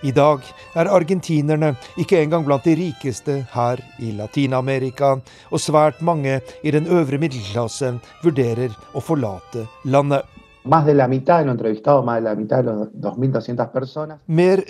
[0.00, 0.40] I dag
[0.72, 5.18] er argentinerne ikke engang blant de rikeste her i Latin-Amerika,
[5.52, 10.24] og svært mange i den øvre middelklassen vurderer å forlate landet.
[10.64, 10.88] Mer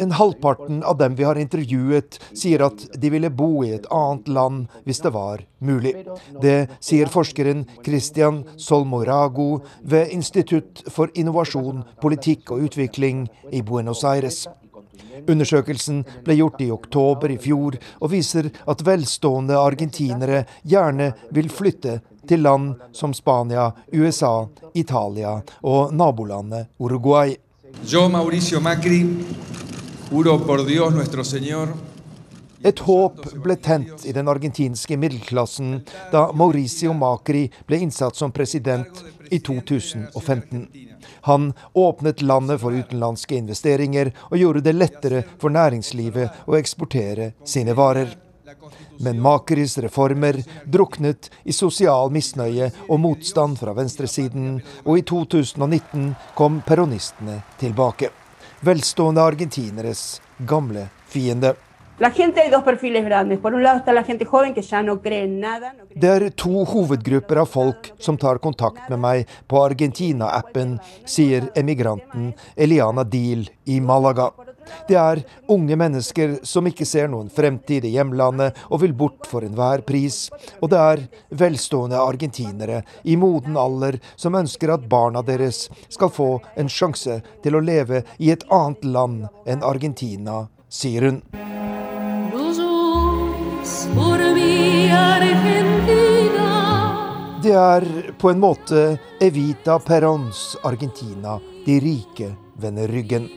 [0.03, 4.27] enn halvparten av dem vi har intervjuet, sier at de ville bo i et annet
[4.27, 5.95] land hvis det var mulig.
[6.43, 14.51] Det sier forskeren Christian Solmorago ved Institutt for innovasjon, politikk og utvikling i Buenos Aires.
[15.31, 22.01] Undersøkelsen ble gjort i oktober i fjor og viser at velstående argentinere gjerne vil flytte
[22.29, 27.37] til land som Spania, USA, Italia og nabolandet Uruguay.
[27.85, 29.03] Yo, Mauricio Macri,
[30.11, 31.69] juro por Dios nuestro Señor
[32.65, 35.83] et håp ble tent i den argentinske middelklassen
[36.13, 40.63] da Mauricio Macri ble innsatt som president i 2015.
[41.29, 47.77] Han åpnet landet for utenlandske investeringer og gjorde det lettere for næringslivet å eksportere sine
[47.77, 48.17] varer.
[49.05, 56.63] Men Makeris reformer druknet i sosial misnøye og motstand fra venstresiden, og i 2019 kom
[56.65, 58.09] peronistene tilbake.
[58.65, 61.53] Velstående argentineres gamle fiende.
[65.95, 72.33] Det er to hovedgrupper av folk som tar kontakt med meg på Argentina-appen, sier emigranten
[72.57, 74.33] Eliana Deal i Malaga.
[74.89, 75.23] Det er
[75.53, 80.29] unge mennesker som ikke ser noen fremtid i hjemlandet og vil bort for enhver pris.
[80.61, 81.05] Og det er
[81.45, 87.57] velstående argentinere i moden alder som ønsker at barna deres skal få en sjanse til
[87.57, 91.23] å leve i et annet land enn Argentina, sier hun.
[97.45, 97.85] Det er
[98.17, 98.83] på en måte
[99.21, 103.29] Evita Perons Argentina de rike vender ryggen.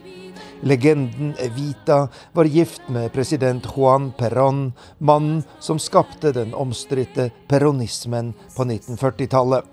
[0.60, 8.64] Legenden Evita var gift med president Juan Perón, mannen som skapte den omstridte peronismen på
[8.64, 9.64] 1940-tallet.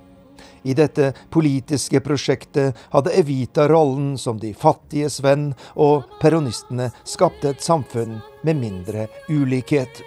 [0.63, 7.65] I dette politiske prosjektet hadde Evita rollen som de fattiges venn, og peronistene skapte et
[7.65, 10.03] samfunn med mindre ulikhet.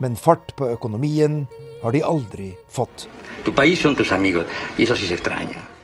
[0.00, 1.44] Men fart på økonomien
[1.84, 3.08] har de aldri fått.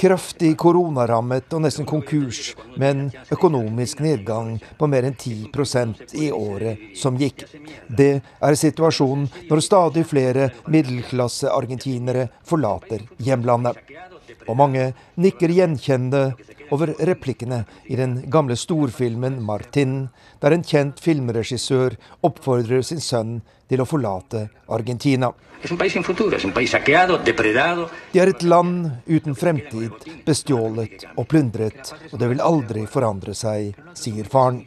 [0.01, 7.19] Kraftig koronarammet og nesten konkurs, men økonomisk nedgang på mer enn 10% i året som
[7.21, 7.45] gikk.
[7.87, 13.77] Det er situasjonen når stadig flere middelklasse-argentinere forlater hjemlandet.
[14.49, 16.33] Og mange nikker gjenkjennende
[16.71, 20.09] over replikkene i den gamle storfilmen 'Martin',
[20.41, 25.33] der en kjent filmregissør oppfordrer sin sønn til å forlate Argentina.
[28.13, 29.93] Det er et land uten fremtid,
[30.27, 34.65] bestjålet og plundret, og det vil aldri forandre seg, sier faren.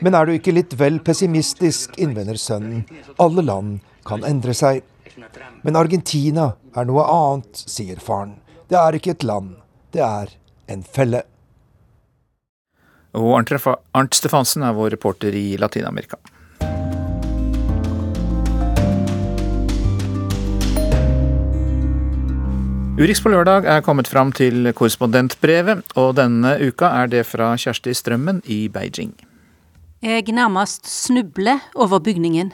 [0.00, 2.84] Men er du ikke litt vel pessimistisk, innvender sønnen.
[3.18, 4.82] Alle land kan endre seg.
[5.64, 8.36] Men Argentina er noe annet, sier faren.
[8.68, 9.56] Det er ikke et land,
[9.96, 10.36] det er
[10.68, 11.24] en felle.
[13.16, 16.20] Og Arnt Stefansen er vår reporter i Latin-Amerika.
[22.98, 27.92] Urix på lørdag er kommet fram til korrespondentbrevet, og denne uka er det fra Kjersti
[27.94, 29.12] Strømmen i Beijing.
[30.02, 32.50] Jeg nærmest snubler over bygningen.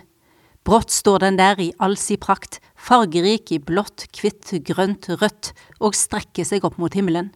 [0.64, 5.96] Brått står den der i all sin prakt, fargerik i blått, hvitt, grønt, rødt, og
[5.96, 7.32] strekker seg opp mot himmelen.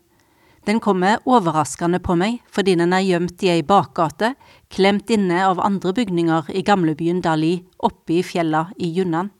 [0.68, 4.34] Den kommer overraskende på meg fordi den er gjemt i ei bakgate,
[4.68, 9.30] klemt inne av andre bygninger i gamlebyen Dali, oppe i fjella i Yunnan.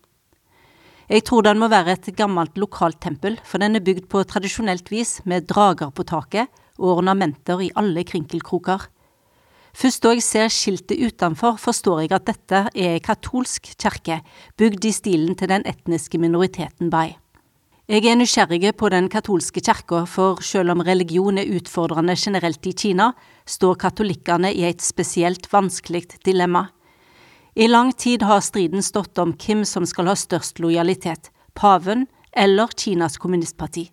[1.09, 4.89] Jeg tror den må være et gammelt lokalt tempel, for den er bygd på tradisjonelt
[4.93, 8.89] vis med drager på taket og ornamenter i alle krinkelkroker.
[9.77, 14.23] Først da jeg ser skiltet utenfor, forstår jeg at dette er ei katolsk kirke,
[14.57, 17.19] bygd i stilen til den etniske minoriteten bai.
[17.89, 22.75] Jeg er nysgjerrig på den katolske kirka, for selv om religion er utfordrende generelt i
[22.77, 23.15] Kina,
[23.49, 26.67] står katolikkene i et spesielt vanskelig dilemma.
[27.57, 32.05] I lang tid har striden stått om hvem som skal ha størst lojalitet, paven
[32.37, 33.87] eller Kinas kommunistparti.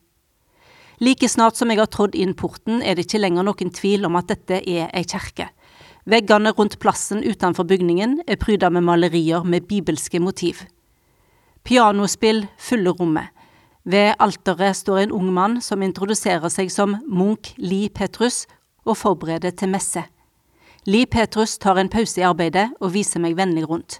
[1.00, 4.20] Like snart som jeg har trådt inn porten, er det ikke lenger noen tvil om
[4.20, 5.48] at dette er ei kirke.
[6.04, 10.66] Veggene rundt plassen utenfor bygningen er pryda med malerier med bibelske motiv.
[11.64, 13.32] Pianospill fyller rommet.
[13.86, 18.46] Ved alteret står en ung mann som introduserer seg som Munch Li Petrus
[18.86, 20.02] og forbereder til messe.
[20.90, 24.00] Li Petrus tar en pause i arbeidet og viser meg vennlig rundt.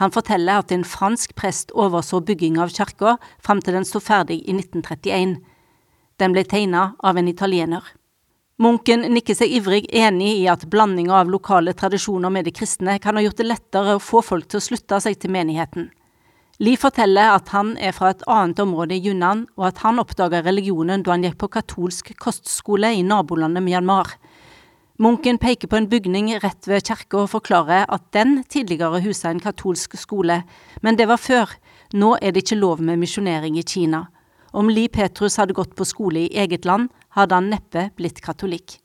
[0.00, 4.40] Han forteller at en fransk prest overså bygging av kirka fram til den sto ferdig
[4.46, 5.38] i 1931.
[6.18, 7.82] Den ble tegna av en italiener.
[8.58, 13.18] Munken nikker seg ivrig enig i at blandinga av lokale tradisjoner med de kristne kan
[13.18, 15.90] ha gjort det lettere å få folk til å slutte seg til menigheten.
[16.58, 20.40] Lee forteller at han er fra et annet område i Yunnan, og at han oppdaga
[20.42, 24.16] religionen da han gikk på katolsk kostskole i nabolandet Myanmar.
[24.98, 29.42] Munken peker på en bygning rett ved kirka og forklarer at den tidligere husa en
[29.44, 30.40] katolsk skole,
[30.82, 31.54] men det var før.
[31.94, 34.08] Nå er det ikke lov med misjonering i Kina.
[34.50, 38.80] Om Li Petrus hadde gått på skole i eget land, hadde han neppe blitt katolikk.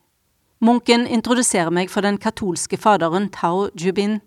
[0.61, 4.19] Munken introduserer meg for den katolske faderen Tao Jubin.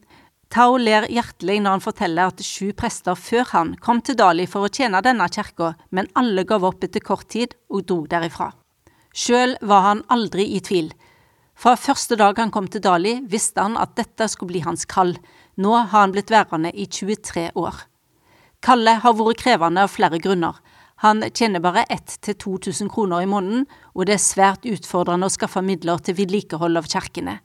[0.52, 4.66] Tao ler hjertelig når han forteller at sju prester før han kom til Dali for
[4.66, 8.52] å tjene denne kirka, men alle gav opp etter kort tid og dro derifra.
[9.16, 10.92] Sjøl var han aldri i tvil.
[11.56, 15.16] Fra første dag han kom til Dali, visste han at dette skulle bli hans kall.
[15.56, 17.80] Nå har han blitt værende i 23 år.
[18.60, 20.60] Kallet har vært krevende av flere grunner.
[21.04, 26.00] Han tjener bare 1000-2000 kroner i måneden, og det er svært utfordrende å skaffe midler
[26.00, 27.38] til vedlikehold av kirkene.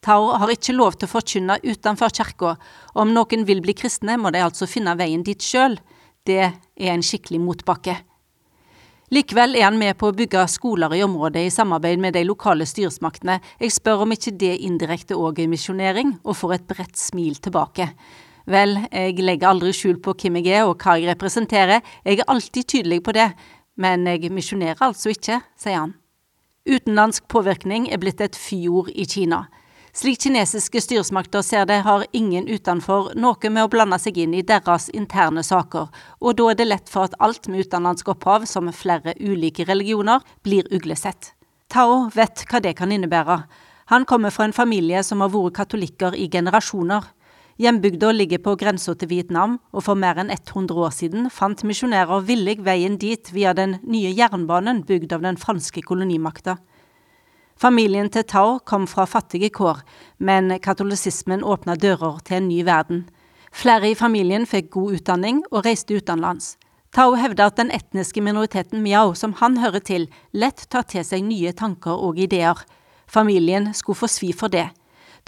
[0.00, 2.54] Tao har ikke lov til å forkynne utenfor kirka.
[2.96, 5.76] Om noen vil bli kristne, må de altså finne veien dit sjøl.
[6.24, 7.98] Det er en skikkelig motbakke.
[9.10, 12.64] Likevel er han med på å bygge skoler i området i samarbeid med de lokale
[12.68, 13.40] styresmaktene.
[13.58, 17.90] Jeg spør om ikke det indirekte òg er misjonering, og får et bredt smil tilbake.
[18.50, 22.30] Vel, jeg legger aldri skjul på hvem jeg er og hva jeg representerer, jeg er
[22.30, 23.32] alltid tydelig på det,
[23.76, 25.96] men jeg misjonerer altså ikke, sier han.
[26.70, 29.48] Utenlandsk påvirkning er blitt et fyord i Kina.
[29.92, 34.44] Slik kinesiske styresmakter ser det, har ingen utenfor noe med å blande seg inn i
[34.46, 35.88] deres interne saker,
[36.22, 40.22] og da er det lett for at alt med utenlandsk opphav, som flere ulike religioner,
[40.46, 41.32] blir uglesett.
[41.70, 43.42] Tao vet hva det kan innebære.
[43.90, 47.10] Han kommer fra en familie som har vært katolikker i generasjoner.
[47.60, 52.22] Hjembygda ligger på grensa til Vietnam, og for mer enn 100 år siden fant misjonærer
[52.30, 56.60] villig veien dit via den nye jernbanen bygd av den franske kolonimakta.
[57.60, 59.82] Familien til Tao kom fra fattige kår,
[60.16, 63.02] men katolisismen åpna dører til en ny verden.
[63.52, 66.54] Flere i familien fikk god utdanning og reiste utenlands.
[66.96, 71.26] Tao hevder at den etniske minoriteten miao, som han hører til, lett tar til seg
[71.26, 72.56] nye tanker og ideer.
[73.04, 74.70] Familien skulle få svi for det.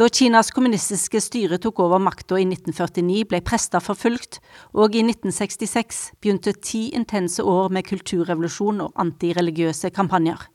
[0.01, 4.41] Da Kinas kommunistiske styre tok over makta i 1949, ble prester forfulgt,
[4.73, 10.49] og i 1966 begynte ti intense år med kulturrevolusjon og antireligiøse kampanjer.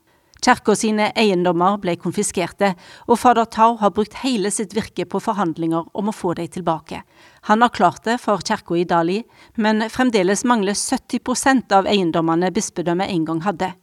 [0.44, 2.74] Kirka sine eiendommer ble konfiskerte,
[3.08, 7.02] og fader Tao har brukt hele sitt virke på forhandlinger om å få dem tilbake.
[7.50, 9.24] Han har klart det for kirka i Dali,
[9.56, 13.74] men fremdeles mangler 70 av eiendommene bispedømmet en gang hadde.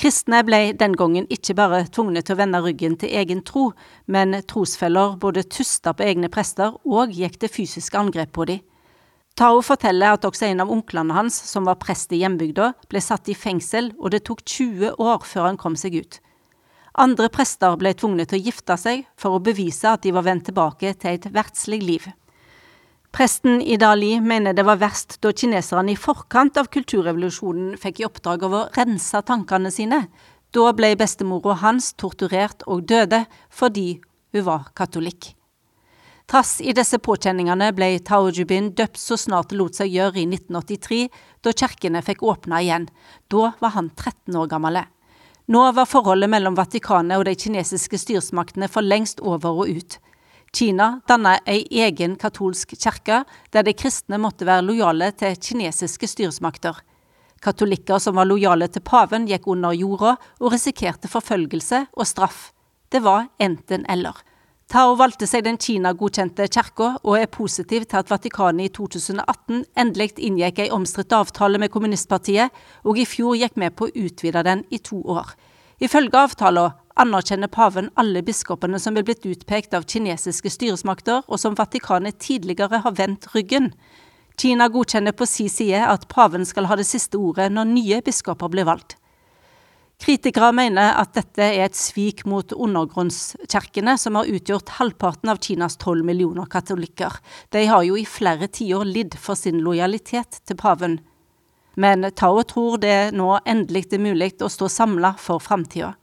[0.00, 3.70] Kristne ble den gangen ikke bare tvungne til å vende ryggen til egen tro,
[4.06, 8.62] men trosfeller både tusta på egne prester og gikk til fysiske angrep på dem.
[9.38, 13.30] Tao forteller at også en av onklene hans, som var prest i hjembygda, ble satt
[13.32, 16.18] i fengsel, og det tok 20 år før han kom seg ut.
[17.00, 20.50] Andre prester ble tvungne til å gifte seg for å bevise at de var vendt
[20.50, 22.10] tilbake til et verdslig liv.
[23.12, 28.06] Presten i Dali mener det var verst da kineserne i forkant av kulturrevolusjonen fikk i
[28.08, 30.06] oppdrag av å rense tankene sine.
[30.52, 34.00] Da ble bestemora hans torturert og døde fordi
[34.32, 35.32] hun var katolikk.
[36.30, 40.26] Trass i disse påkjenningene ble Tao Jubin døpt så snart det lot seg gjøre i
[40.28, 41.08] 1983,
[41.42, 42.88] da kirkene fikk åpna igjen.
[43.28, 44.80] Da var han 13 år gammel.
[45.52, 49.98] Nå var forholdet mellom Vatikanet og de kinesiske styresmaktene for lengst over og ut.
[50.52, 56.76] Kina danna ei egen katolsk kirke, der de kristne måtte være lojale til kinesiske styresmakter.
[57.42, 62.52] Katolikker som var lojale til paven, gikk under jorda og risikerte forfølgelse og straff.
[62.92, 64.20] Det var enten-eller.
[64.72, 70.14] Tao valgte seg den Kina-godkjente kirka, og er positiv til at Vatikanet i 2018 endelig
[70.16, 72.48] inngikk ei omstridt avtale med kommunistpartiet,
[72.88, 75.34] og i fjor gikk med på å utvide den i to år.
[75.76, 76.72] Ifølge avtalen
[77.04, 82.80] anerkjenner paven alle biskopene som er blitt utpekt av kinesiske styresmakter, og som Vatikanet tidligere
[82.86, 83.74] har vendt ryggen.
[84.40, 88.48] Kina godkjenner på si side at paven skal ha det siste ordet når nye biskoper
[88.48, 88.96] blir valgt.
[90.02, 95.78] Kritikere mener at dette er et svik mot undergrunnskirkene, som har utgjort halvparten av Kinas
[95.78, 97.20] tolv millioner katolikker.
[97.54, 100.98] De har jo i flere tiår lidd for sin lojalitet til paven.
[101.78, 105.94] Men Tao tror det nå endelig er mulig å stå samla for framtida.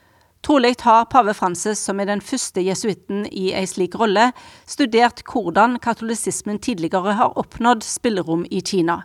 [0.48, 4.30] Trolig har pave Francis, som er den første jesuitten i ei slik rolle,
[4.64, 9.02] studert hvordan katolisismen tidligere har oppnådd spillerom i Kina.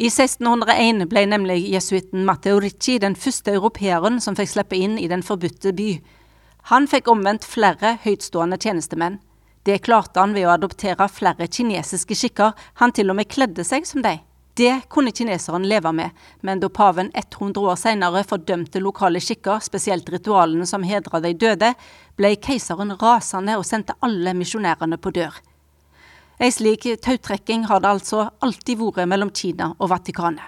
[0.00, 5.10] I 1601 ble nemlig jesuitten Matteo Ricci den første europeeren som fikk slippe inn i
[5.12, 5.90] Den forbudte by.
[6.72, 9.18] Han fikk omvendt flere høytstående tjenestemenn.
[9.68, 13.84] Det klarte han ved å adoptere flere kinesiske skikker, han til og med kledde seg
[13.84, 14.14] som de.
[14.56, 20.08] Det kunne kineseren leve med, men da paven 100 år senere fordømte lokale skikker, spesielt
[20.08, 21.74] ritualene som hedra de døde,
[22.16, 25.42] ble keiseren rasende og sendte alle misjonærene på dør.
[26.40, 30.46] Ei slik tautrekking har det altså alltid vært mellom Kina og Vatikanet.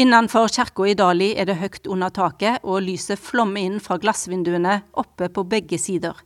[0.00, 4.78] Innenfor kirka i Dali er det høyt under taket, og lyset flommer inn fra glassvinduene
[4.96, 6.16] oppe på begge sider.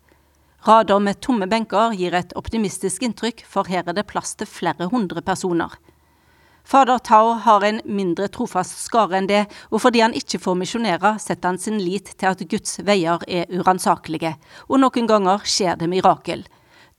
[0.62, 4.86] Rader med tomme benker gir et optimistisk inntrykk, for her er det plass til flere
[4.86, 5.74] hundre personer.
[6.62, 11.16] Fader Tao har en mindre trofast skare enn det, og fordi han ikke får misjonere,
[11.18, 14.36] setter han sin lit til at Guds veier er uransakelige,
[14.70, 16.46] og noen ganger skjer det mirakel.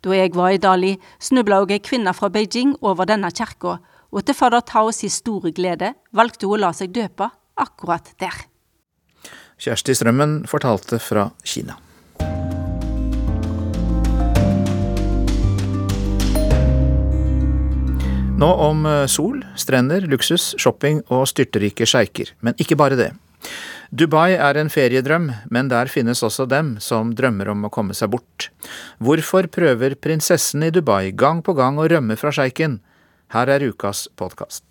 [0.05, 3.79] Da jeg var i Dali, snubla òg ei kvinne fra Beijing over denne kirka,
[4.13, 7.25] og til fader Taos si store glede valgte hun å la seg døpe
[7.57, 8.37] akkurat der.
[9.57, 11.79] Kjersti Strømmen fortalte fra Kina.
[18.37, 22.35] Nå om sol, strender, luksus, shopping og styrterike sjeiker.
[22.45, 23.13] Men ikke bare det.
[23.93, 28.11] Dubai er en feriedrøm, men der finnes også dem som drømmer om å komme seg
[28.15, 28.49] bort.
[28.97, 32.79] Hvorfor prøver prinsessen i Dubai gang på gang å rømme fra sjeiken?
[33.35, 34.65] Her er ukas podkast.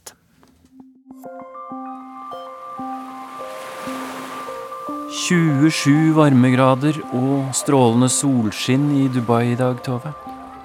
[5.14, 10.10] «27 varmegrader og strålende solskinn i Dubai i dag, Tove.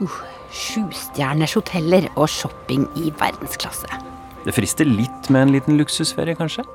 [0.01, 0.15] Uh,
[0.49, 4.01] Sjustjerners hoteller og shopping i verdensklasse.
[4.47, 6.65] Det frister litt med en liten luksusferie, kanskje?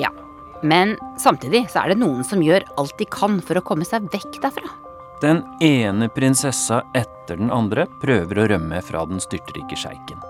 [0.00, 0.08] Ja,
[0.62, 4.08] men samtidig så er det noen som gjør alt de kan for å komme seg
[4.12, 4.70] vekk derfra.
[5.22, 10.20] Den ene prinsessa etter den andre prøver å rømme fra den styrtrike sjeiken.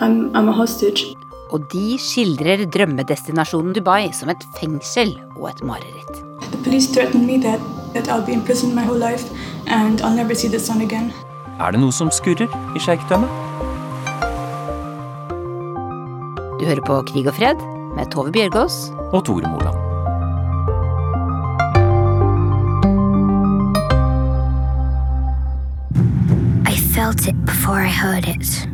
[0.00, 1.14] I'm, I'm a hostage.
[1.52, 6.22] Og de skildrer drømmedestinasjonen Dubai som et fengsel og et mareritt.
[6.52, 7.60] The police threatened me that,
[7.92, 9.28] that I'll be imprisoned my whole life
[9.66, 11.12] and I'll never see the sun again.
[11.60, 13.28] Er det noe som skurrer i sjeikdømmet?
[16.60, 17.60] Du hører på Krig og fred
[17.96, 19.78] med Tove Bjørgaas og Tore Moland.
[26.68, 28.68] I felt it before I heard it.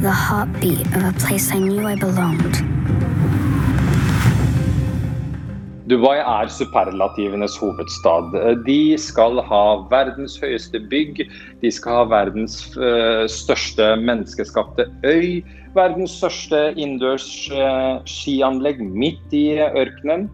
[0.00, 2.56] The heartbeat of a place I knew I belonged.
[5.84, 8.32] Dubai er superlativenes hovedstad.
[8.64, 11.26] De skal ha verdens høyeste bygg,
[11.60, 15.42] de skal ha verdens uh, største menneskeskapte øy,
[15.76, 20.30] verdens største innendørs uh, skianlegg midt i ørkenen.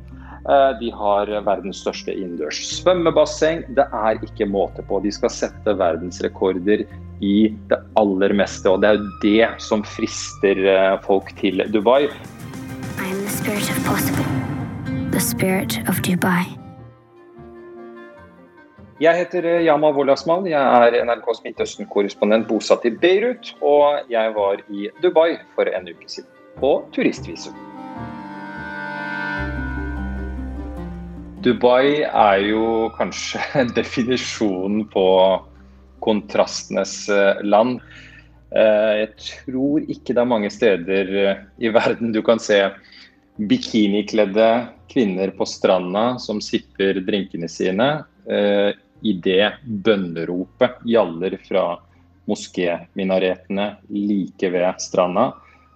[0.80, 3.60] De har verdens største innendørs svømmebasseng.
[3.76, 5.02] Det er ikke måte på.
[5.04, 6.86] De skal sette verdensrekorder
[7.20, 7.34] i
[7.68, 10.64] det aller meste, og det er det som frister
[11.04, 12.08] folk til Dubai.
[12.96, 14.29] I'm the spirit of possible
[15.20, 16.44] the spirit of Dubai.
[19.00, 20.46] Jeg heter eh, Yama Wolasman.
[20.48, 23.50] Jeg er NRKs Midtøsten-korrespondent bosatt i Beirut.
[23.60, 27.56] Og jeg var i Dubai for en uke siden, på turistvisum.
[31.44, 35.06] Dubai er jo kanskje definisjonen på
[36.00, 37.82] kontrastenes eh, land.
[38.56, 41.12] Eh, jeg tror ikke det er mange steder
[41.60, 42.62] i verden du kan se
[43.48, 47.88] bikinikledde kvinner på stranda som sipper drinkene sine
[48.28, 51.64] eh, idet bønneropet gjaller fra
[52.28, 55.30] moskéminaretene like ved stranda.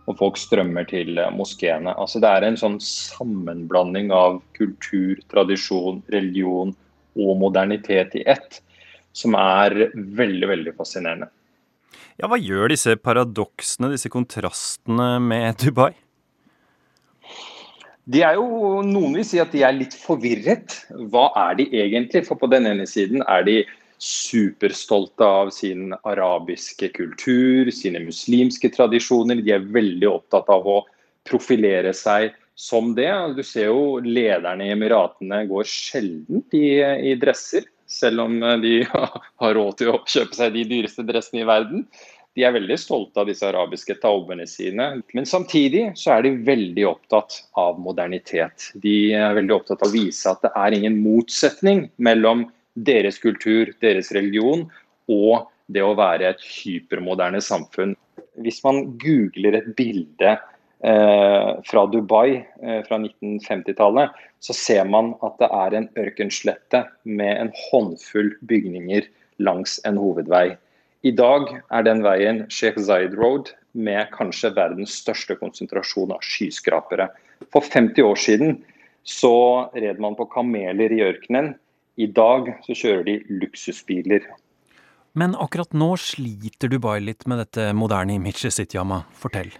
[0.04, 1.94] Og folk strømmer til moskeene.
[1.96, 6.74] Altså Det er en sånn sammenblanding av kultur, tradisjon, religion
[7.16, 8.60] og modernitet i ett,
[9.16, 11.30] som er veldig, veldig fascinerende.
[12.20, 15.94] Ja, Hva gjør disse paradoksene, disse kontrastene med Dubai?
[18.10, 20.76] De er jo, Noen vil si at de er litt forvirret.
[21.12, 22.24] Hva er de egentlig?
[22.26, 23.62] For på den ene siden er de
[24.02, 29.40] superstolte av sin arabiske kultur, sine muslimske tradisjoner.
[29.40, 30.80] De er veldig opptatt av å
[31.24, 33.10] profilere seg som det.
[33.38, 38.82] Du ser jo lederne i Emiratene går sjelden i, i dresser, selv om de
[39.42, 41.88] har råd til å kjøpe seg de dyreste dressene i verden.
[42.34, 44.88] De er veldig stolte av disse arabiske taubene sine.
[45.14, 48.72] Men samtidig så er de veldig opptatt av modernitet.
[48.82, 53.70] De er veldig opptatt av å vise at det er ingen motsetning mellom deres kultur,
[53.84, 54.66] deres religion
[55.06, 57.94] og det å være et hypermoderne samfunn.
[58.42, 64.10] Hvis man googler et bilde eh, fra Dubai eh, fra 1950-tallet,
[64.42, 69.06] så ser man at det er en ørkenslette med en håndfull bygninger
[69.42, 70.56] langs en hovedvei.
[71.04, 77.10] I dag er den veien Sheikh Zayed Road med kanskje verdens største konsentrasjon av skyskrapere.
[77.52, 78.54] For 50 år siden
[79.04, 79.34] så
[79.76, 81.52] red man på kameler i ørkenen.
[82.00, 84.24] I dag så kjører de luksusbiler.
[85.12, 89.04] Men akkurat nå sliter Dubai litt med dette moderne imaget sitt, Yama.
[89.12, 89.52] Fortell.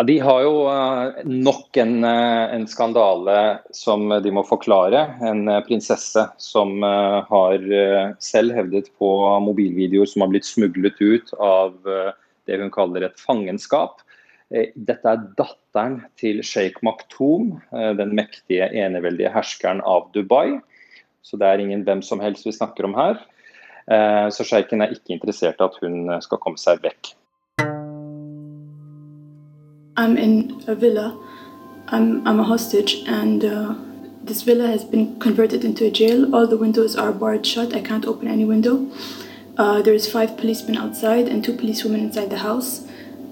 [0.00, 5.02] Ja, de har jo uh, nok en, uh, en, skandale som de må forklare.
[5.28, 7.66] En uh, prinsesse som har
[8.24, 9.10] selv hevdet på
[9.44, 11.76] mobilvideoer som har blitt smuglet ut av
[12.48, 14.00] det hun kaller et fangenskap.
[14.48, 17.58] Dette er datteren til sjeik Maktoum,
[18.00, 20.62] den mektige eneveldige herskeren av Dubai.
[21.20, 23.20] Så det er ingen hvem som helst vi snakker om her.
[24.32, 27.18] Så sjeiken er ikke interessert i at hun skal komme seg vekk.
[30.00, 31.14] I'm in a villa.
[31.88, 33.74] I'm, I'm a hostage, and uh,
[34.22, 36.34] this villa has been converted into a jail.
[36.34, 37.74] All the windows are barred shut.
[37.74, 38.90] I can't open any window.
[39.58, 42.86] Uh, there's five policemen outside and two policewomen inside the house,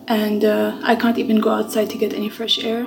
[0.09, 2.87] and uh, I can't even go outside to get any fresh air.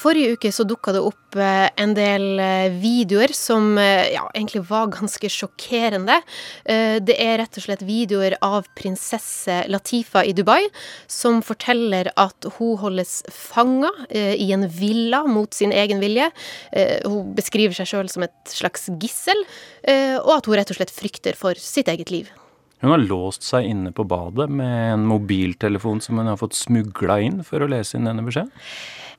[0.00, 4.62] Forrige uke så dukka det opp eh, en del eh, videoer som eh, ja, egentlig
[4.70, 6.20] var ganske sjokkerende.
[6.64, 10.62] Det er rett og slett videoer av prinsesse Latifa i Dubai
[11.10, 16.28] som forteller at hun holdes fanga i en villa mot sin egen vilje.
[17.06, 19.42] Hun beskriver seg sjøl som et slags gissel,
[20.22, 22.30] og at hun rett og slett frykter for sitt eget liv.
[22.80, 27.20] Hun har låst seg inne på badet med en mobiltelefon som hun har fått smugla
[27.20, 28.52] inn for å lese inn denne beskjeden?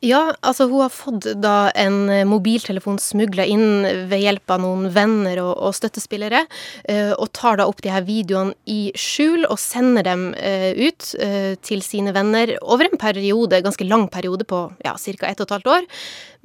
[0.02, 4.88] Ja, altså hun har fått da en eh, mobiltelefon smugla inn ved hjelp av noen
[4.96, 6.42] venner og, og støttespillere,
[6.90, 11.12] uh, og tar da opp de her videoene i skjul og sender dem uh, ut
[11.22, 15.30] uh, til sine venner over en periode, ganske lang periode på ja, ca.
[15.30, 15.90] ett og et halvt år.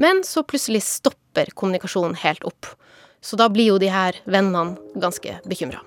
[0.05, 2.75] Men så plutselig stopper kommunikasjonen helt opp.
[3.25, 5.81] Så da blir jo de her vennene ganske bekymra.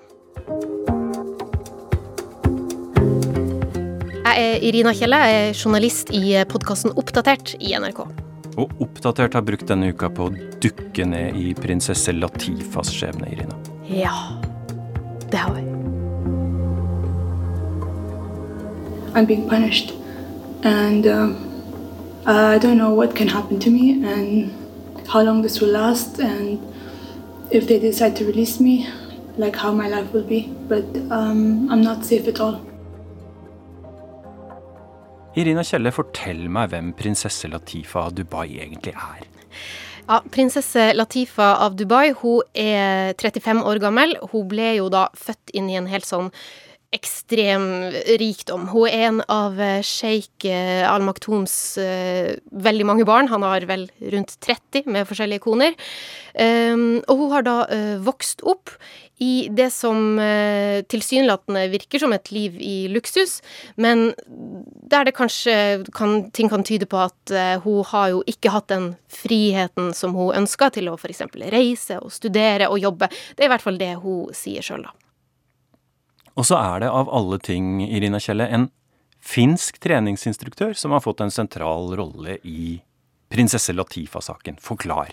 [4.30, 8.04] Jeg er Irina Kjelle, jeg er journalist i podkasten Oppdatert i NRK.
[8.62, 13.58] Og Oppdatert har brukt denne uka på å dukke ned i prinsesse Latifas skjebne, Irina.
[13.90, 14.14] Ja,
[15.32, 15.64] det har vi.
[19.18, 19.96] I'm being punished,
[20.62, 21.34] and uh,
[22.24, 24.54] I don't know what can happen to me, and
[25.08, 26.62] how long this will last, and
[27.50, 28.86] if they decide to release me,
[29.36, 30.54] like how my life will be.
[30.68, 32.69] But um, I'm not safe at all.
[35.38, 39.28] Irina Kjelle, fortell meg hvem prinsesse Latifa av Dubai egentlig er.
[40.08, 44.16] Ja, Prinsesse Latifa av Dubai hun er 35 år gammel.
[44.32, 46.32] Hun ble jo da født inn i en helt sånn
[46.94, 47.66] ekstrem
[48.18, 48.66] rikdom.
[48.72, 53.30] Hun er en av eh, sjeik eh, Al Maktoums uh, veldig mange barn.
[53.30, 55.76] Han har vel rundt 30 med forskjellige koner.
[56.34, 57.54] Um, og hun har da
[58.02, 58.72] vokst opp
[59.20, 60.16] i det som
[60.88, 63.34] tilsynelatende virker som et liv i luksus,
[63.76, 64.14] men
[64.88, 65.56] der det kanskje
[65.92, 67.34] kan, ting kan tyde på at
[67.66, 71.26] hun har jo ikke hatt den friheten som hun ønska til å f.eks.
[71.52, 73.10] reise og studere og jobbe.
[73.34, 74.99] Det er i hvert fall det hun sier sjøl, da.
[76.40, 78.70] Og så er det av alle ting, Irina Kjelle, en
[79.20, 82.78] finsk treningsinstruktør som har fått en sentral rolle i
[83.30, 84.56] prinsesse Latifa-saken.
[84.64, 85.12] Forklar.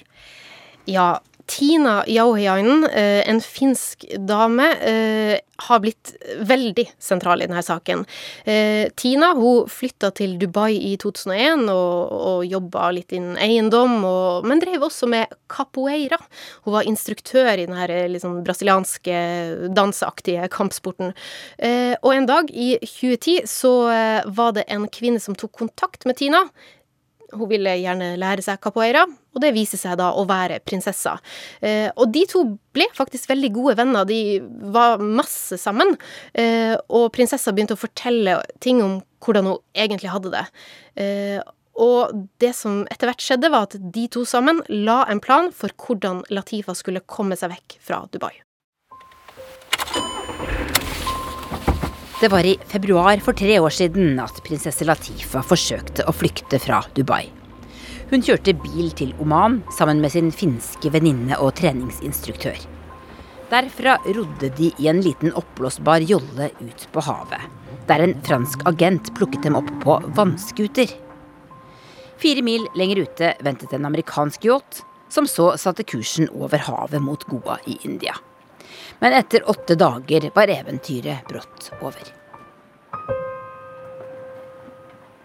[0.87, 6.11] Ja, Tina Jauhiainen, eh, en finsk dame, eh, har blitt
[6.45, 8.03] veldig sentral i denne saken.
[8.45, 14.45] Eh, Tina hun flytta til Dubai i 2001 og, og jobba litt innen eiendom, og,
[14.45, 16.19] men drev også med capoeira.
[16.67, 21.15] Hun var instruktør i denne liksom, brasilianske danseaktige kampsporten.
[22.03, 23.73] Og en dag i 2010 så
[24.27, 26.43] var det en kvinne som tok kontakt med Tina
[27.33, 31.17] hun ville gjerne lære seg capoeira, og det viser seg da å være prinsessa.
[31.61, 32.43] Eh, og de to
[32.75, 34.39] ble faktisk veldig gode venner, de
[34.73, 35.95] var masse sammen.
[36.33, 40.47] Eh, og prinsessa begynte å fortelle ting om hvordan hun egentlig hadde det.
[41.03, 41.39] Eh,
[41.77, 45.73] og det som etter hvert skjedde, var at de to sammen la en plan for
[45.77, 48.46] hvordan Latifa skulle komme seg vekk fra Dubai.
[52.19, 56.79] Det var i februar for tre år siden at prinsesse Latifa forsøkte å flykte fra
[56.97, 57.27] Dubai.
[58.09, 62.57] Hun kjørte bil til Oman sammen med sin finske venninne og treningsinstruktør.
[63.51, 67.43] Derfra rodde de i en liten oppblåsbar jolle ut på havet,
[67.85, 70.89] der en fransk agent plukket dem opp på vannskuter.
[72.17, 74.81] Fire mil lenger ute ventet en amerikansk yacht,
[75.13, 78.17] som så satte kursen over havet mot Goa i India.
[78.99, 82.17] Men etter åtte dager var eventyret brått over.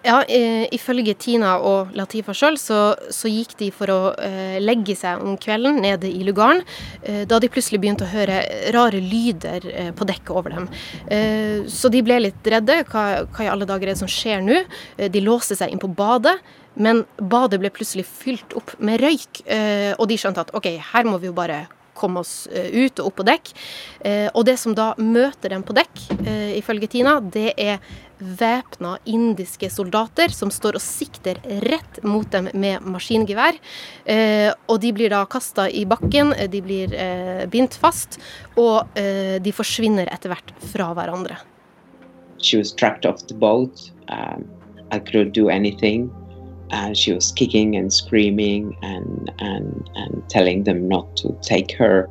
[0.03, 2.79] Ja, eh, ifølge Tina og Latifa sjøl, så,
[3.15, 6.65] så, gikk de for å eh, legge seg om kvelden nede i lugaren,
[7.07, 8.41] eh, da de plutselig begynte å høre
[8.75, 10.67] rare lyder eh, på dekket over dem.
[11.07, 12.81] Eh, så de ble litt redde.
[12.91, 14.65] Hva, hva, i alle dager er det som skjer nå?
[14.97, 16.35] Eh, de låste seg inn på badet.
[16.75, 19.43] Men badet ble plutselig fylt opp med røyk,
[20.01, 21.67] og de skjønte at OK, her må vi jo bare
[21.99, 23.53] komme oss ut og opp på dekk.
[24.33, 26.07] Og det som da møter dem på dekk,
[26.57, 27.79] ifølge Tina, det er
[28.23, 33.59] væpna indiske soldater som står og sikter rett mot dem med maskingevær.
[34.05, 38.21] Eh, og de blir da kasta i bakken, de blir eh, bindt fast,
[38.57, 41.41] og eh, de forsvinner etter hvert fra hverandre.
[42.43, 43.91] She was trapped off the boat.
[44.09, 44.47] Um,
[44.91, 46.11] I couldn't do anything.
[46.73, 52.09] Uh, she was kicking and screaming and, and, and telling them not to take her,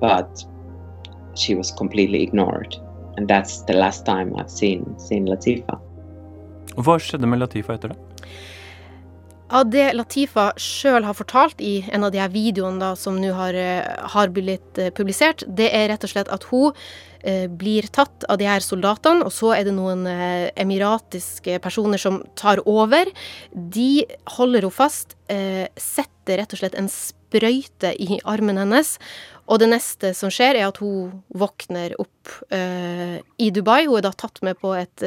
[0.00, 0.44] but
[1.34, 2.74] she was completely ignored.
[3.16, 5.78] And that's the last time I've seen, seen Latifa.
[6.78, 7.98] Hva skjedde med Latifa etter det?
[9.48, 13.32] Ja, Det Latifa sjøl har fortalt i en av de her videoene da, som nå
[13.32, 13.84] har, eh,
[14.14, 16.76] har, blitt eh, publisert, det er rett og slett at hun
[17.50, 22.20] blir tatt av de her soldatene, og så er det noen eh, emiratiske personer som
[22.38, 23.10] tar over.
[23.52, 24.04] De
[24.36, 28.96] holder henne fast, eh, setter rett og slett en sprøyte i armen hennes,
[29.48, 32.14] og det neste som skjer, er at hun våkner opp
[32.52, 33.86] i Dubai.
[33.86, 35.00] Hun er da tatt med på et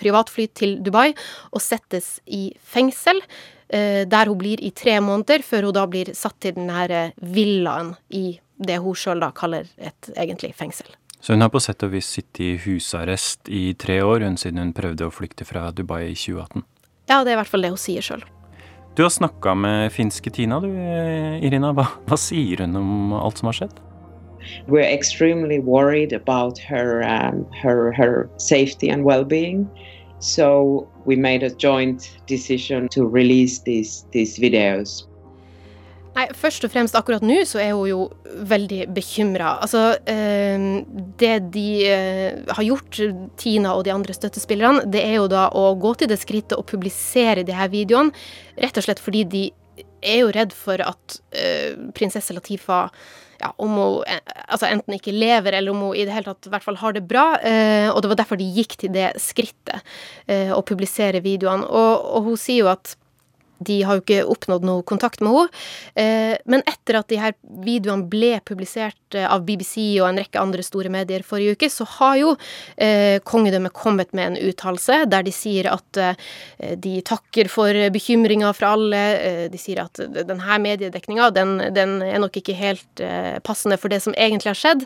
[0.00, 1.10] privatfly til Dubai
[1.52, 3.20] og settes i fengsel.
[3.68, 8.38] Der hun blir i tre måneder, før hun da blir satt til denne villaen i
[8.56, 10.88] det hun sjøl kaller et egentlig fengsel.
[11.20, 14.62] Så hun har på sett og vis sittet i husarrest i tre år, hun siden
[14.62, 16.64] hun prøvde å flykte fra Dubai i 2018?
[17.08, 18.22] Ja, det er i hvert fall det hun sier sjøl.
[18.98, 20.70] Du har snakka med finske Tina, du
[21.46, 21.70] Irina.
[21.74, 23.76] Hva, hva, sier hun om alt som har skjedd?
[24.66, 29.68] We're extremely worried about her, um, her, her safety and well-being.
[30.20, 35.06] So we made a joint decision to release these, these videos.
[36.18, 38.00] Nei, Først og fremst akkurat nå så er hun jo
[38.50, 39.52] veldig bekymra.
[39.62, 40.64] Altså, eh,
[41.20, 42.98] det de eh, har gjort,
[43.38, 46.66] Tina og de andre støttespillerne, det er jo da å gå til det skrittet å
[46.66, 48.26] publisere de her videoene,
[48.58, 49.44] rett og slett fordi de
[50.02, 52.88] er jo redd for at eh, prinsesse Latifa
[53.38, 56.50] ja, om hun eh, altså enten ikke lever, eller om hun i det hele tatt
[56.50, 57.28] hvert fall har det bra.
[57.38, 59.86] Eh, og det var derfor de gikk til det skrittet,
[60.26, 61.66] eh, å publisere videoene.
[61.66, 62.96] Og, og hun sier jo at
[63.58, 65.62] de har jo ikke oppnådd noe kontakt med henne.
[65.98, 67.34] Eh, men etter at de her
[67.64, 71.86] videoene ble publisert eh, av BBC og en rekke andre store medier forrige uke, så
[71.98, 72.34] har jo
[72.76, 75.98] eh, kongedømmet kommet med en uttalelse der de sier at
[76.78, 79.00] de takker for bekymringa fra alle.
[79.52, 83.02] De sier at denne mediedekninga, den, den, er nok ikke helt
[83.46, 84.84] passende for det som egentlig har skjedd.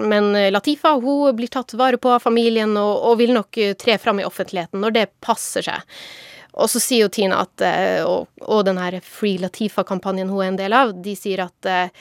[0.00, 4.22] Men Latifa hun blir tatt vare på av familien og, og vil nok tre fram
[4.22, 6.00] i offentligheten når det passer seg.
[6.54, 10.50] Og så sier jo Tina at, eh, og, og den her Free Latifa-kampanjen hun er
[10.52, 11.92] en del av, de sier at eh,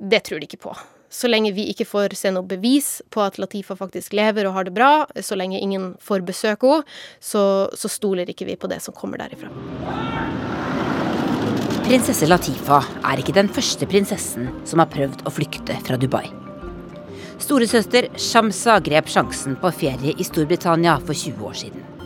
[0.00, 0.74] det tror de ikke på.
[1.10, 4.68] Så lenge vi ikke får se noe bevis på at Latifa faktisk lever og har
[4.68, 7.42] det bra, så lenge ingen får besøke henne, så,
[7.74, 9.50] så stoler ikke vi på det som kommer derifra.
[11.90, 16.28] Prinsesse Latifa er ikke den første prinsessen som har prøvd å flykte fra Dubai.
[17.42, 21.99] Storesøster Shamsa grep sjansen på ferie i Storbritannia for 20 år siden.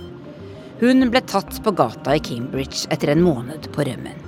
[0.85, 4.18] Hun ble tatt på gata i Cambridge etter en måned på rømmen.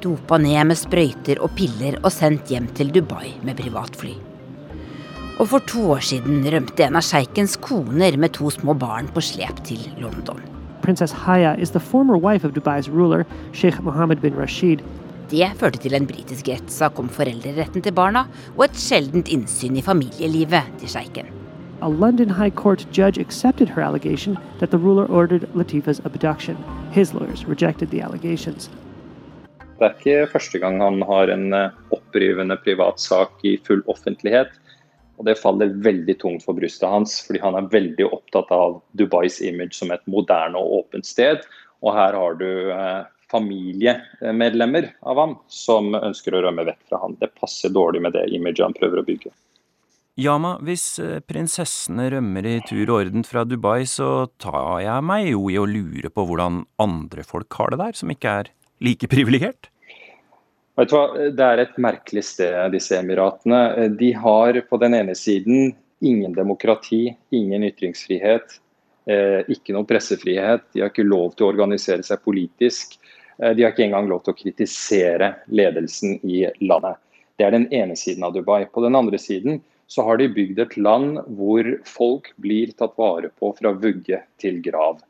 [0.00, 4.14] Dopa ned med sprøyter og piller og sendt hjem til Dubai med privatfly.
[5.36, 9.20] Og for to år siden rømte en av sjeikens koner med to små barn på
[9.26, 10.40] slep til London.
[10.80, 14.80] Prinsesse Haya er den former kona of Dubai's ruler, sjeik Mohammed bin Rashid.
[15.28, 18.24] Det førte til en britisk rettssak om foreldreretten til barna
[18.56, 21.41] og et sjeldent innsyn i familielivet til sjeiken.
[21.82, 26.56] A London High Court judge accepted her allegation that the ruler ordered Latifa's abduction.
[26.92, 28.70] His lawyers rejected the allegations.
[29.78, 34.52] Det er ikke første gang han har en eh, opprivende privatsak i full offentlighet.
[35.18, 39.40] Og Det faller veldig tungt for brystet hans, fordi han er veldig opptatt av Dubais
[39.42, 41.42] image som et moderne og åpent sted.
[41.82, 43.02] Og her har du eh,
[43.32, 47.18] familiemedlemmer av ham som ønsker å rømme vekk fra ham.
[47.18, 49.34] Det passer dårlig med det imaget han prøver å bygge.
[50.20, 55.30] Yama, hvis eh, prinsessene rømmer i tur og orden fra Dubai, så tar jeg meg
[55.30, 58.50] jo i å lure på hvordan andre folk har det der, som ikke er
[58.84, 59.70] like privilegert?
[60.76, 63.88] Vet du hva, Det er et merkelig sted, disse emiratene.
[63.96, 65.72] De har på den ene siden
[66.04, 68.58] ingen demokrati, ingen ytringsfrihet,
[69.08, 70.68] eh, ikke noe pressefrihet.
[70.74, 72.98] De har ikke lov til å organisere seg politisk.
[73.40, 77.00] Eh, de har ikke engang lov til å kritisere ledelsen i landet.
[77.38, 78.66] Det er den ene siden av Dubai.
[78.68, 83.28] På den andre siden så har de bygd et land hvor folk blir tatt vare
[83.36, 85.02] på fra vugge til grav.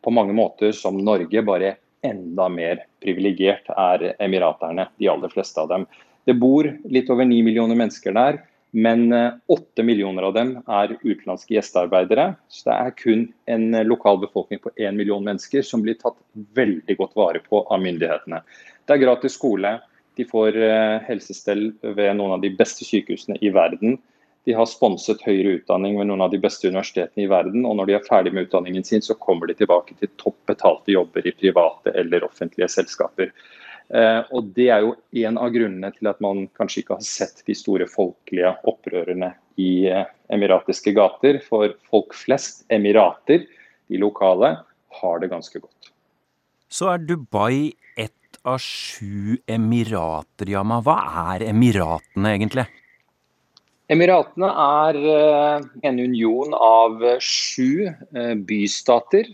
[0.00, 1.74] På mange måter som Norge, bare
[2.06, 5.84] enda mer privilegert er emiraterne, de aller fleste av dem.
[6.24, 8.38] Det bor litt over ni millioner mennesker der,
[8.72, 12.30] men eh, åtte millioner av dem er utenlandske gjestearbeidere.
[12.48, 16.16] Så det er kun en lokal befolkning på én million mennesker som blir tatt
[16.56, 18.40] veldig godt vare på av myndighetene.
[18.86, 19.80] Det er gratis skole,
[20.18, 20.56] De får
[21.06, 23.94] helsestell ved noen av de beste sykehusene i verden.
[24.48, 27.66] De har sponset høyere utdanning ved noen av de beste universitetene i verden.
[27.68, 30.94] Og når de er ferdig med utdanningen sin, så kommer de tilbake til topp betalte
[30.94, 33.34] jobber i private eller offentlige selskaper.
[33.90, 34.94] Eh, og Det er jo
[35.26, 39.90] en av grunnene til at man kanskje ikke har sett de store folkelige opprørene i
[39.90, 41.42] eh, emiratiske gater.
[41.44, 43.44] For folk flest, emirater,
[43.90, 44.54] de lokale,
[45.00, 45.92] har det ganske godt.
[46.70, 50.78] Så er Dubai ett av sju emirater, Yama.
[50.86, 51.00] Hva
[51.34, 52.68] er Emiratene egentlig?
[53.90, 57.90] Emiratene er eh, en union av sju
[58.46, 59.26] bystater.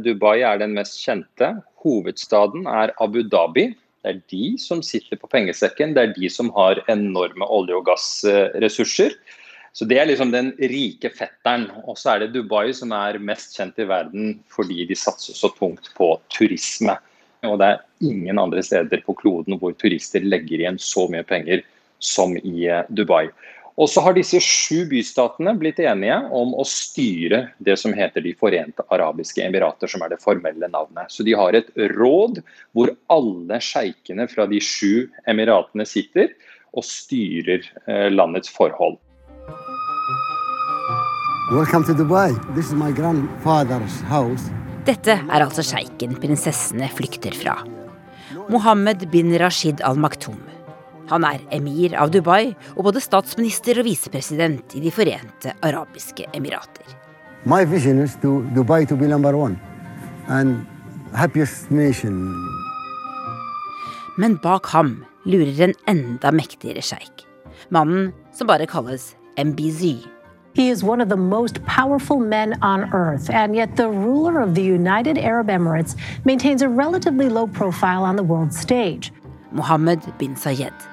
[0.00, 1.50] Dubai er den mest kjente.
[1.84, 3.68] Hovedstaden er Abu Dhabi.
[4.02, 7.86] Det er de som sitter på pengesekken, det er de som har enorme olje- og
[7.86, 9.14] gassressurser.
[9.72, 11.70] Så Det er liksom den rike fetteren.
[11.86, 15.48] Og så er det Dubai som er mest kjent i verden fordi de satser så
[15.56, 16.96] tungt på turisme.
[17.42, 21.62] Og det er ingen andre steder på kloden hvor turister legger igjen så mye penger
[21.98, 23.30] som i eh, Dubai.
[23.80, 28.34] Og så har disse sju bystatene blitt enige om å styre det som heter De
[28.36, 31.08] forente arabiske emirater, som er det formelle navnet.
[31.08, 32.42] Så de har et råd
[32.76, 36.34] hvor alle sjeikene fra de sju emiratene sitter
[36.76, 39.00] og styrer eh, landets forhold.
[44.86, 47.58] Dette er altså sjeiken prinsessene flykter fra.
[48.52, 50.51] Mohammed bin Rashid al Maktoum.
[51.12, 56.86] Han er emir av Dubai og både statsminister og visepresident i De forente arabiske emirater.
[57.44, 59.58] My vision is to Dubai to be number one
[60.28, 60.64] and
[61.12, 62.32] happiest nation.
[64.16, 67.26] Men bak ham lurer en enda mektigere sjeik.
[67.68, 70.06] Mannen som bare kalles MBZ.
[70.54, 74.54] He is one of the most powerful men on earth, and yet the ruler of
[74.54, 79.12] the United Arab Emirates maintains a relatively low profile on the world stage.
[79.50, 80.91] Mohammed bin Sayed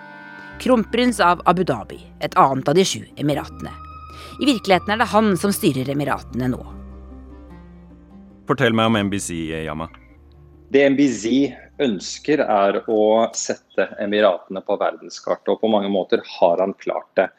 [0.60, 3.72] kronprins av Abu Dhabi, et annet av de sju emiratene.
[4.40, 6.60] I virkeligheten er det han som styrer emiratene nå.
[8.50, 9.34] Fortell meg om MBC,
[9.66, 9.90] Yama.
[10.70, 11.26] Det MBC
[11.82, 13.02] ønsker, er å
[13.38, 17.30] sette Emiratene på verdenskartet, og på mange måter har han klart det.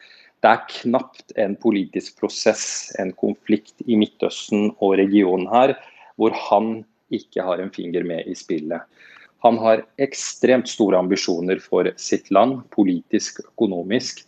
[0.41, 5.75] Det er knapt en politisk prosess, en konflikt i Midtøsten og regionen her,
[6.17, 6.81] hvor han
[7.13, 8.87] ikke har en finger med i spillet.
[9.41, 14.21] Han har ekstremt store ambisjoner for sitt land, politisk, økonomisk.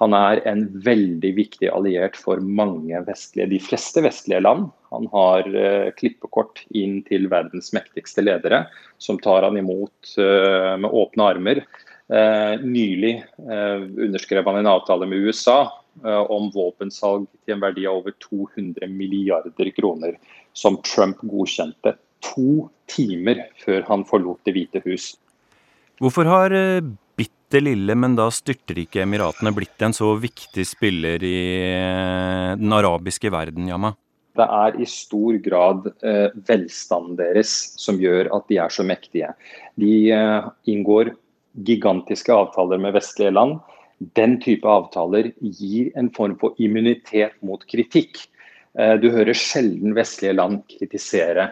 [0.00, 4.68] Han er en veldig viktig alliert for mange vestlige, de fleste vestlige land.
[4.92, 8.66] Han har uh, klippekort inn til verdens mektigste ledere,
[9.00, 11.62] som tar han imot uh, med åpne armer.
[12.10, 15.60] Uh, nylig underskrev han en avtale med USA
[16.00, 20.14] om våpensalg til en verdi av over 200 milliarder kroner,
[20.56, 21.92] som Trump godkjente
[22.24, 25.14] to timer før han forlot Det hvite hus.
[26.00, 26.84] Hvorfor har eh,
[27.18, 33.32] bitte lille, men da styrtrike Emiratene blitt en så viktig spiller i eh, den arabiske
[33.32, 33.92] verden, Yama?
[34.38, 39.32] Det er i stor grad eh, velstanden deres som gjør at de er så mektige.
[39.80, 41.12] De eh, inngår
[41.66, 43.58] gigantiske avtaler med vestlige land.
[44.16, 48.22] Den type avtaler gir en form for immunitet mot kritikk.
[48.78, 51.50] Eh, du hører sjelden vestlige land kritisere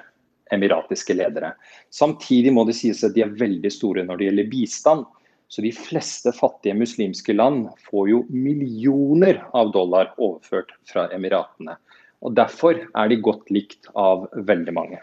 [0.54, 1.54] emiratiske ledere.
[1.90, 5.06] Samtidig må det sies at de er veldig store når det gjelder bistand.
[5.48, 11.78] Så de fleste fattige muslimske land får jo millioner av dollar overført fra Emiratene.
[12.20, 15.00] Og Derfor er de godt likt av veldig mange.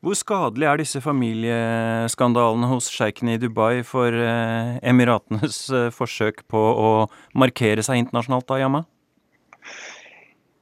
[0.00, 6.60] Hvor skadelig er disse familieskandalene hos sjeikene i Dubai for eh, Emiratenes eh, forsøk på
[6.60, 6.92] å
[7.36, 8.86] markere seg internasjonalt, da, Yama?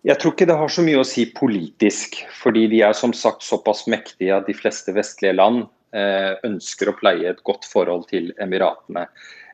[0.09, 3.45] Jeg tror ikke det har så mye å si politisk, fordi de er som sagt
[3.45, 8.31] såpass mektige at de fleste vestlige land eh, ønsker å pleie et godt forhold til
[8.41, 9.05] Emiratene.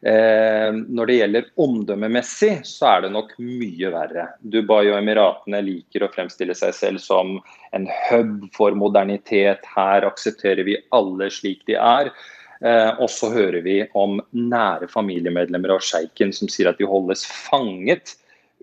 [0.06, 4.28] Eh, når det gjelder omdømmemessig, så er det nok mye verre.
[4.46, 7.40] Dubai og Emiratene liker å fremstille seg selv som
[7.74, 9.66] en hub for modernitet.
[9.74, 12.14] Her aksepterer vi alle slik de er.
[12.62, 17.26] Eh, og så hører vi om nære familiemedlemmer av sjeiken som sier at de holdes
[17.26, 18.14] fanget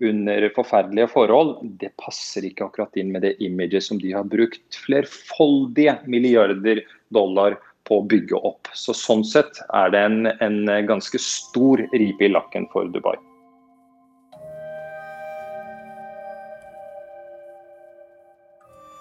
[0.02, 4.78] under forferdelige forhold, det passer ikke akkurat inn med det imaget som de har brukt
[4.86, 6.82] flerfoldige milliarder
[7.14, 8.70] dollar på å bygge opp.
[8.74, 13.18] Så Sånn sett er det en, en ganske stor ripe i lakken for Dubai.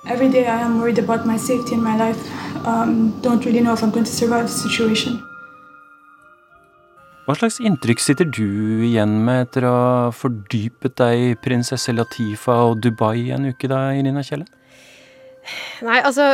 [0.09, 2.19] Every day I am worried about my safety and my life.
[2.65, 5.30] Um, don't really know if I'm going to survive the situation.
[7.28, 12.55] Hva slags inntrykk sitter du igjen med etter å ha fordypet deg i prinsesse Latifa
[12.72, 14.47] og Dubai en uke da, Irina Kjelle?
[15.86, 16.34] Nei, altså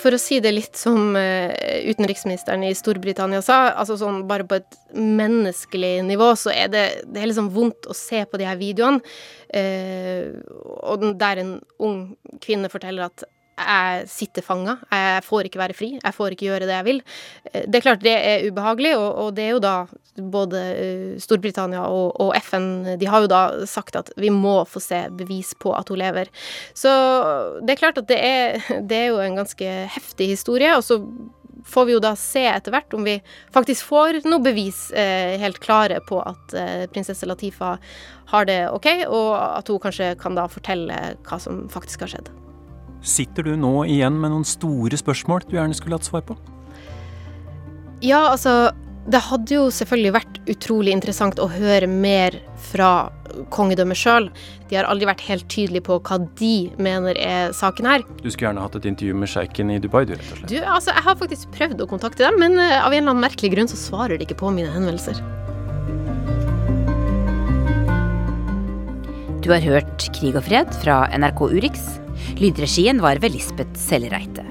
[0.00, 4.56] For å si det litt som eh, utenriksministeren i Storbritannia sa, altså sånn bare på
[4.60, 8.56] et menneskelig nivå, så er det, det er liksom vondt å se på de her
[8.60, 9.04] videoene.
[9.52, 10.32] Eh,
[10.88, 11.52] og der en
[11.84, 12.00] ung
[12.40, 13.26] kvinne forteller at
[13.60, 17.02] jeg sitter fanga, jeg får ikke være fri, jeg får ikke gjøre det jeg vil.
[17.52, 19.74] Eh, det er klart det er ubehagelig, og, og det er jo da
[20.20, 24.82] både eh, Storbritannia og, og, FN de har jo da sagt at vi må få
[24.82, 26.30] se bevis på at hun lever.
[26.76, 26.90] Så
[27.64, 30.74] det er klart at det er, det er jo en ganske heftig historie.
[30.76, 31.00] og så
[31.66, 33.18] får vi jo da se etter hvert om vi
[33.54, 37.76] faktisk får noe bevis eh, helt klare på at eh, prinsesse Latifa
[38.30, 42.30] har det OK, og at hun kanskje kan da fortelle hva som faktisk har skjedd.
[43.00, 46.36] Sitter du nå igjen med noen store spørsmål du gjerne skulle hatt svar på?
[48.04, 48.72] Ja, altså
[49.10, 52.36] Det hadde jo selvfølgelig vært utrolig interessant å høre mer
[52.70, 53.08] fra
[53.50, 54.28] kongedømmet sjøl.
[54.68, 58.04] De har aldri vært helt tydelige på hva de mener er saken her.
[58.20, 60.52] Du skulle gjerne hatt et intervju med sjeiken i Dubai, du, rett og slett.
[60.52, 63.24] Du, altså, Jeg har faktisk prøvd å kontakte dem, men uh, av en eller annen
[63.24, 65.18] merkelig grunn så svarer de ikke på mine henvendelser.
[69.40, 71.88] Du har hørt Krig og fred fra NRK Urix.
[72.40, 74.46] Lydregien var ved Lisbeth Sellereite.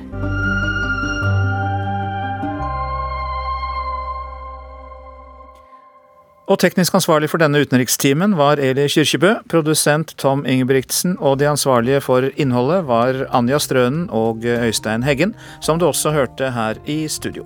[6.50, 12.02] Og teknisk ansvarlig for denne utenrikstimen var Eli Kyrkjebø, produsent Tom Ingebrigtsen, og de ansvarlige
[12.02, 17.46] for innholdet var Anja Strønen og Øystein Heggen, som du også hørte her i studio.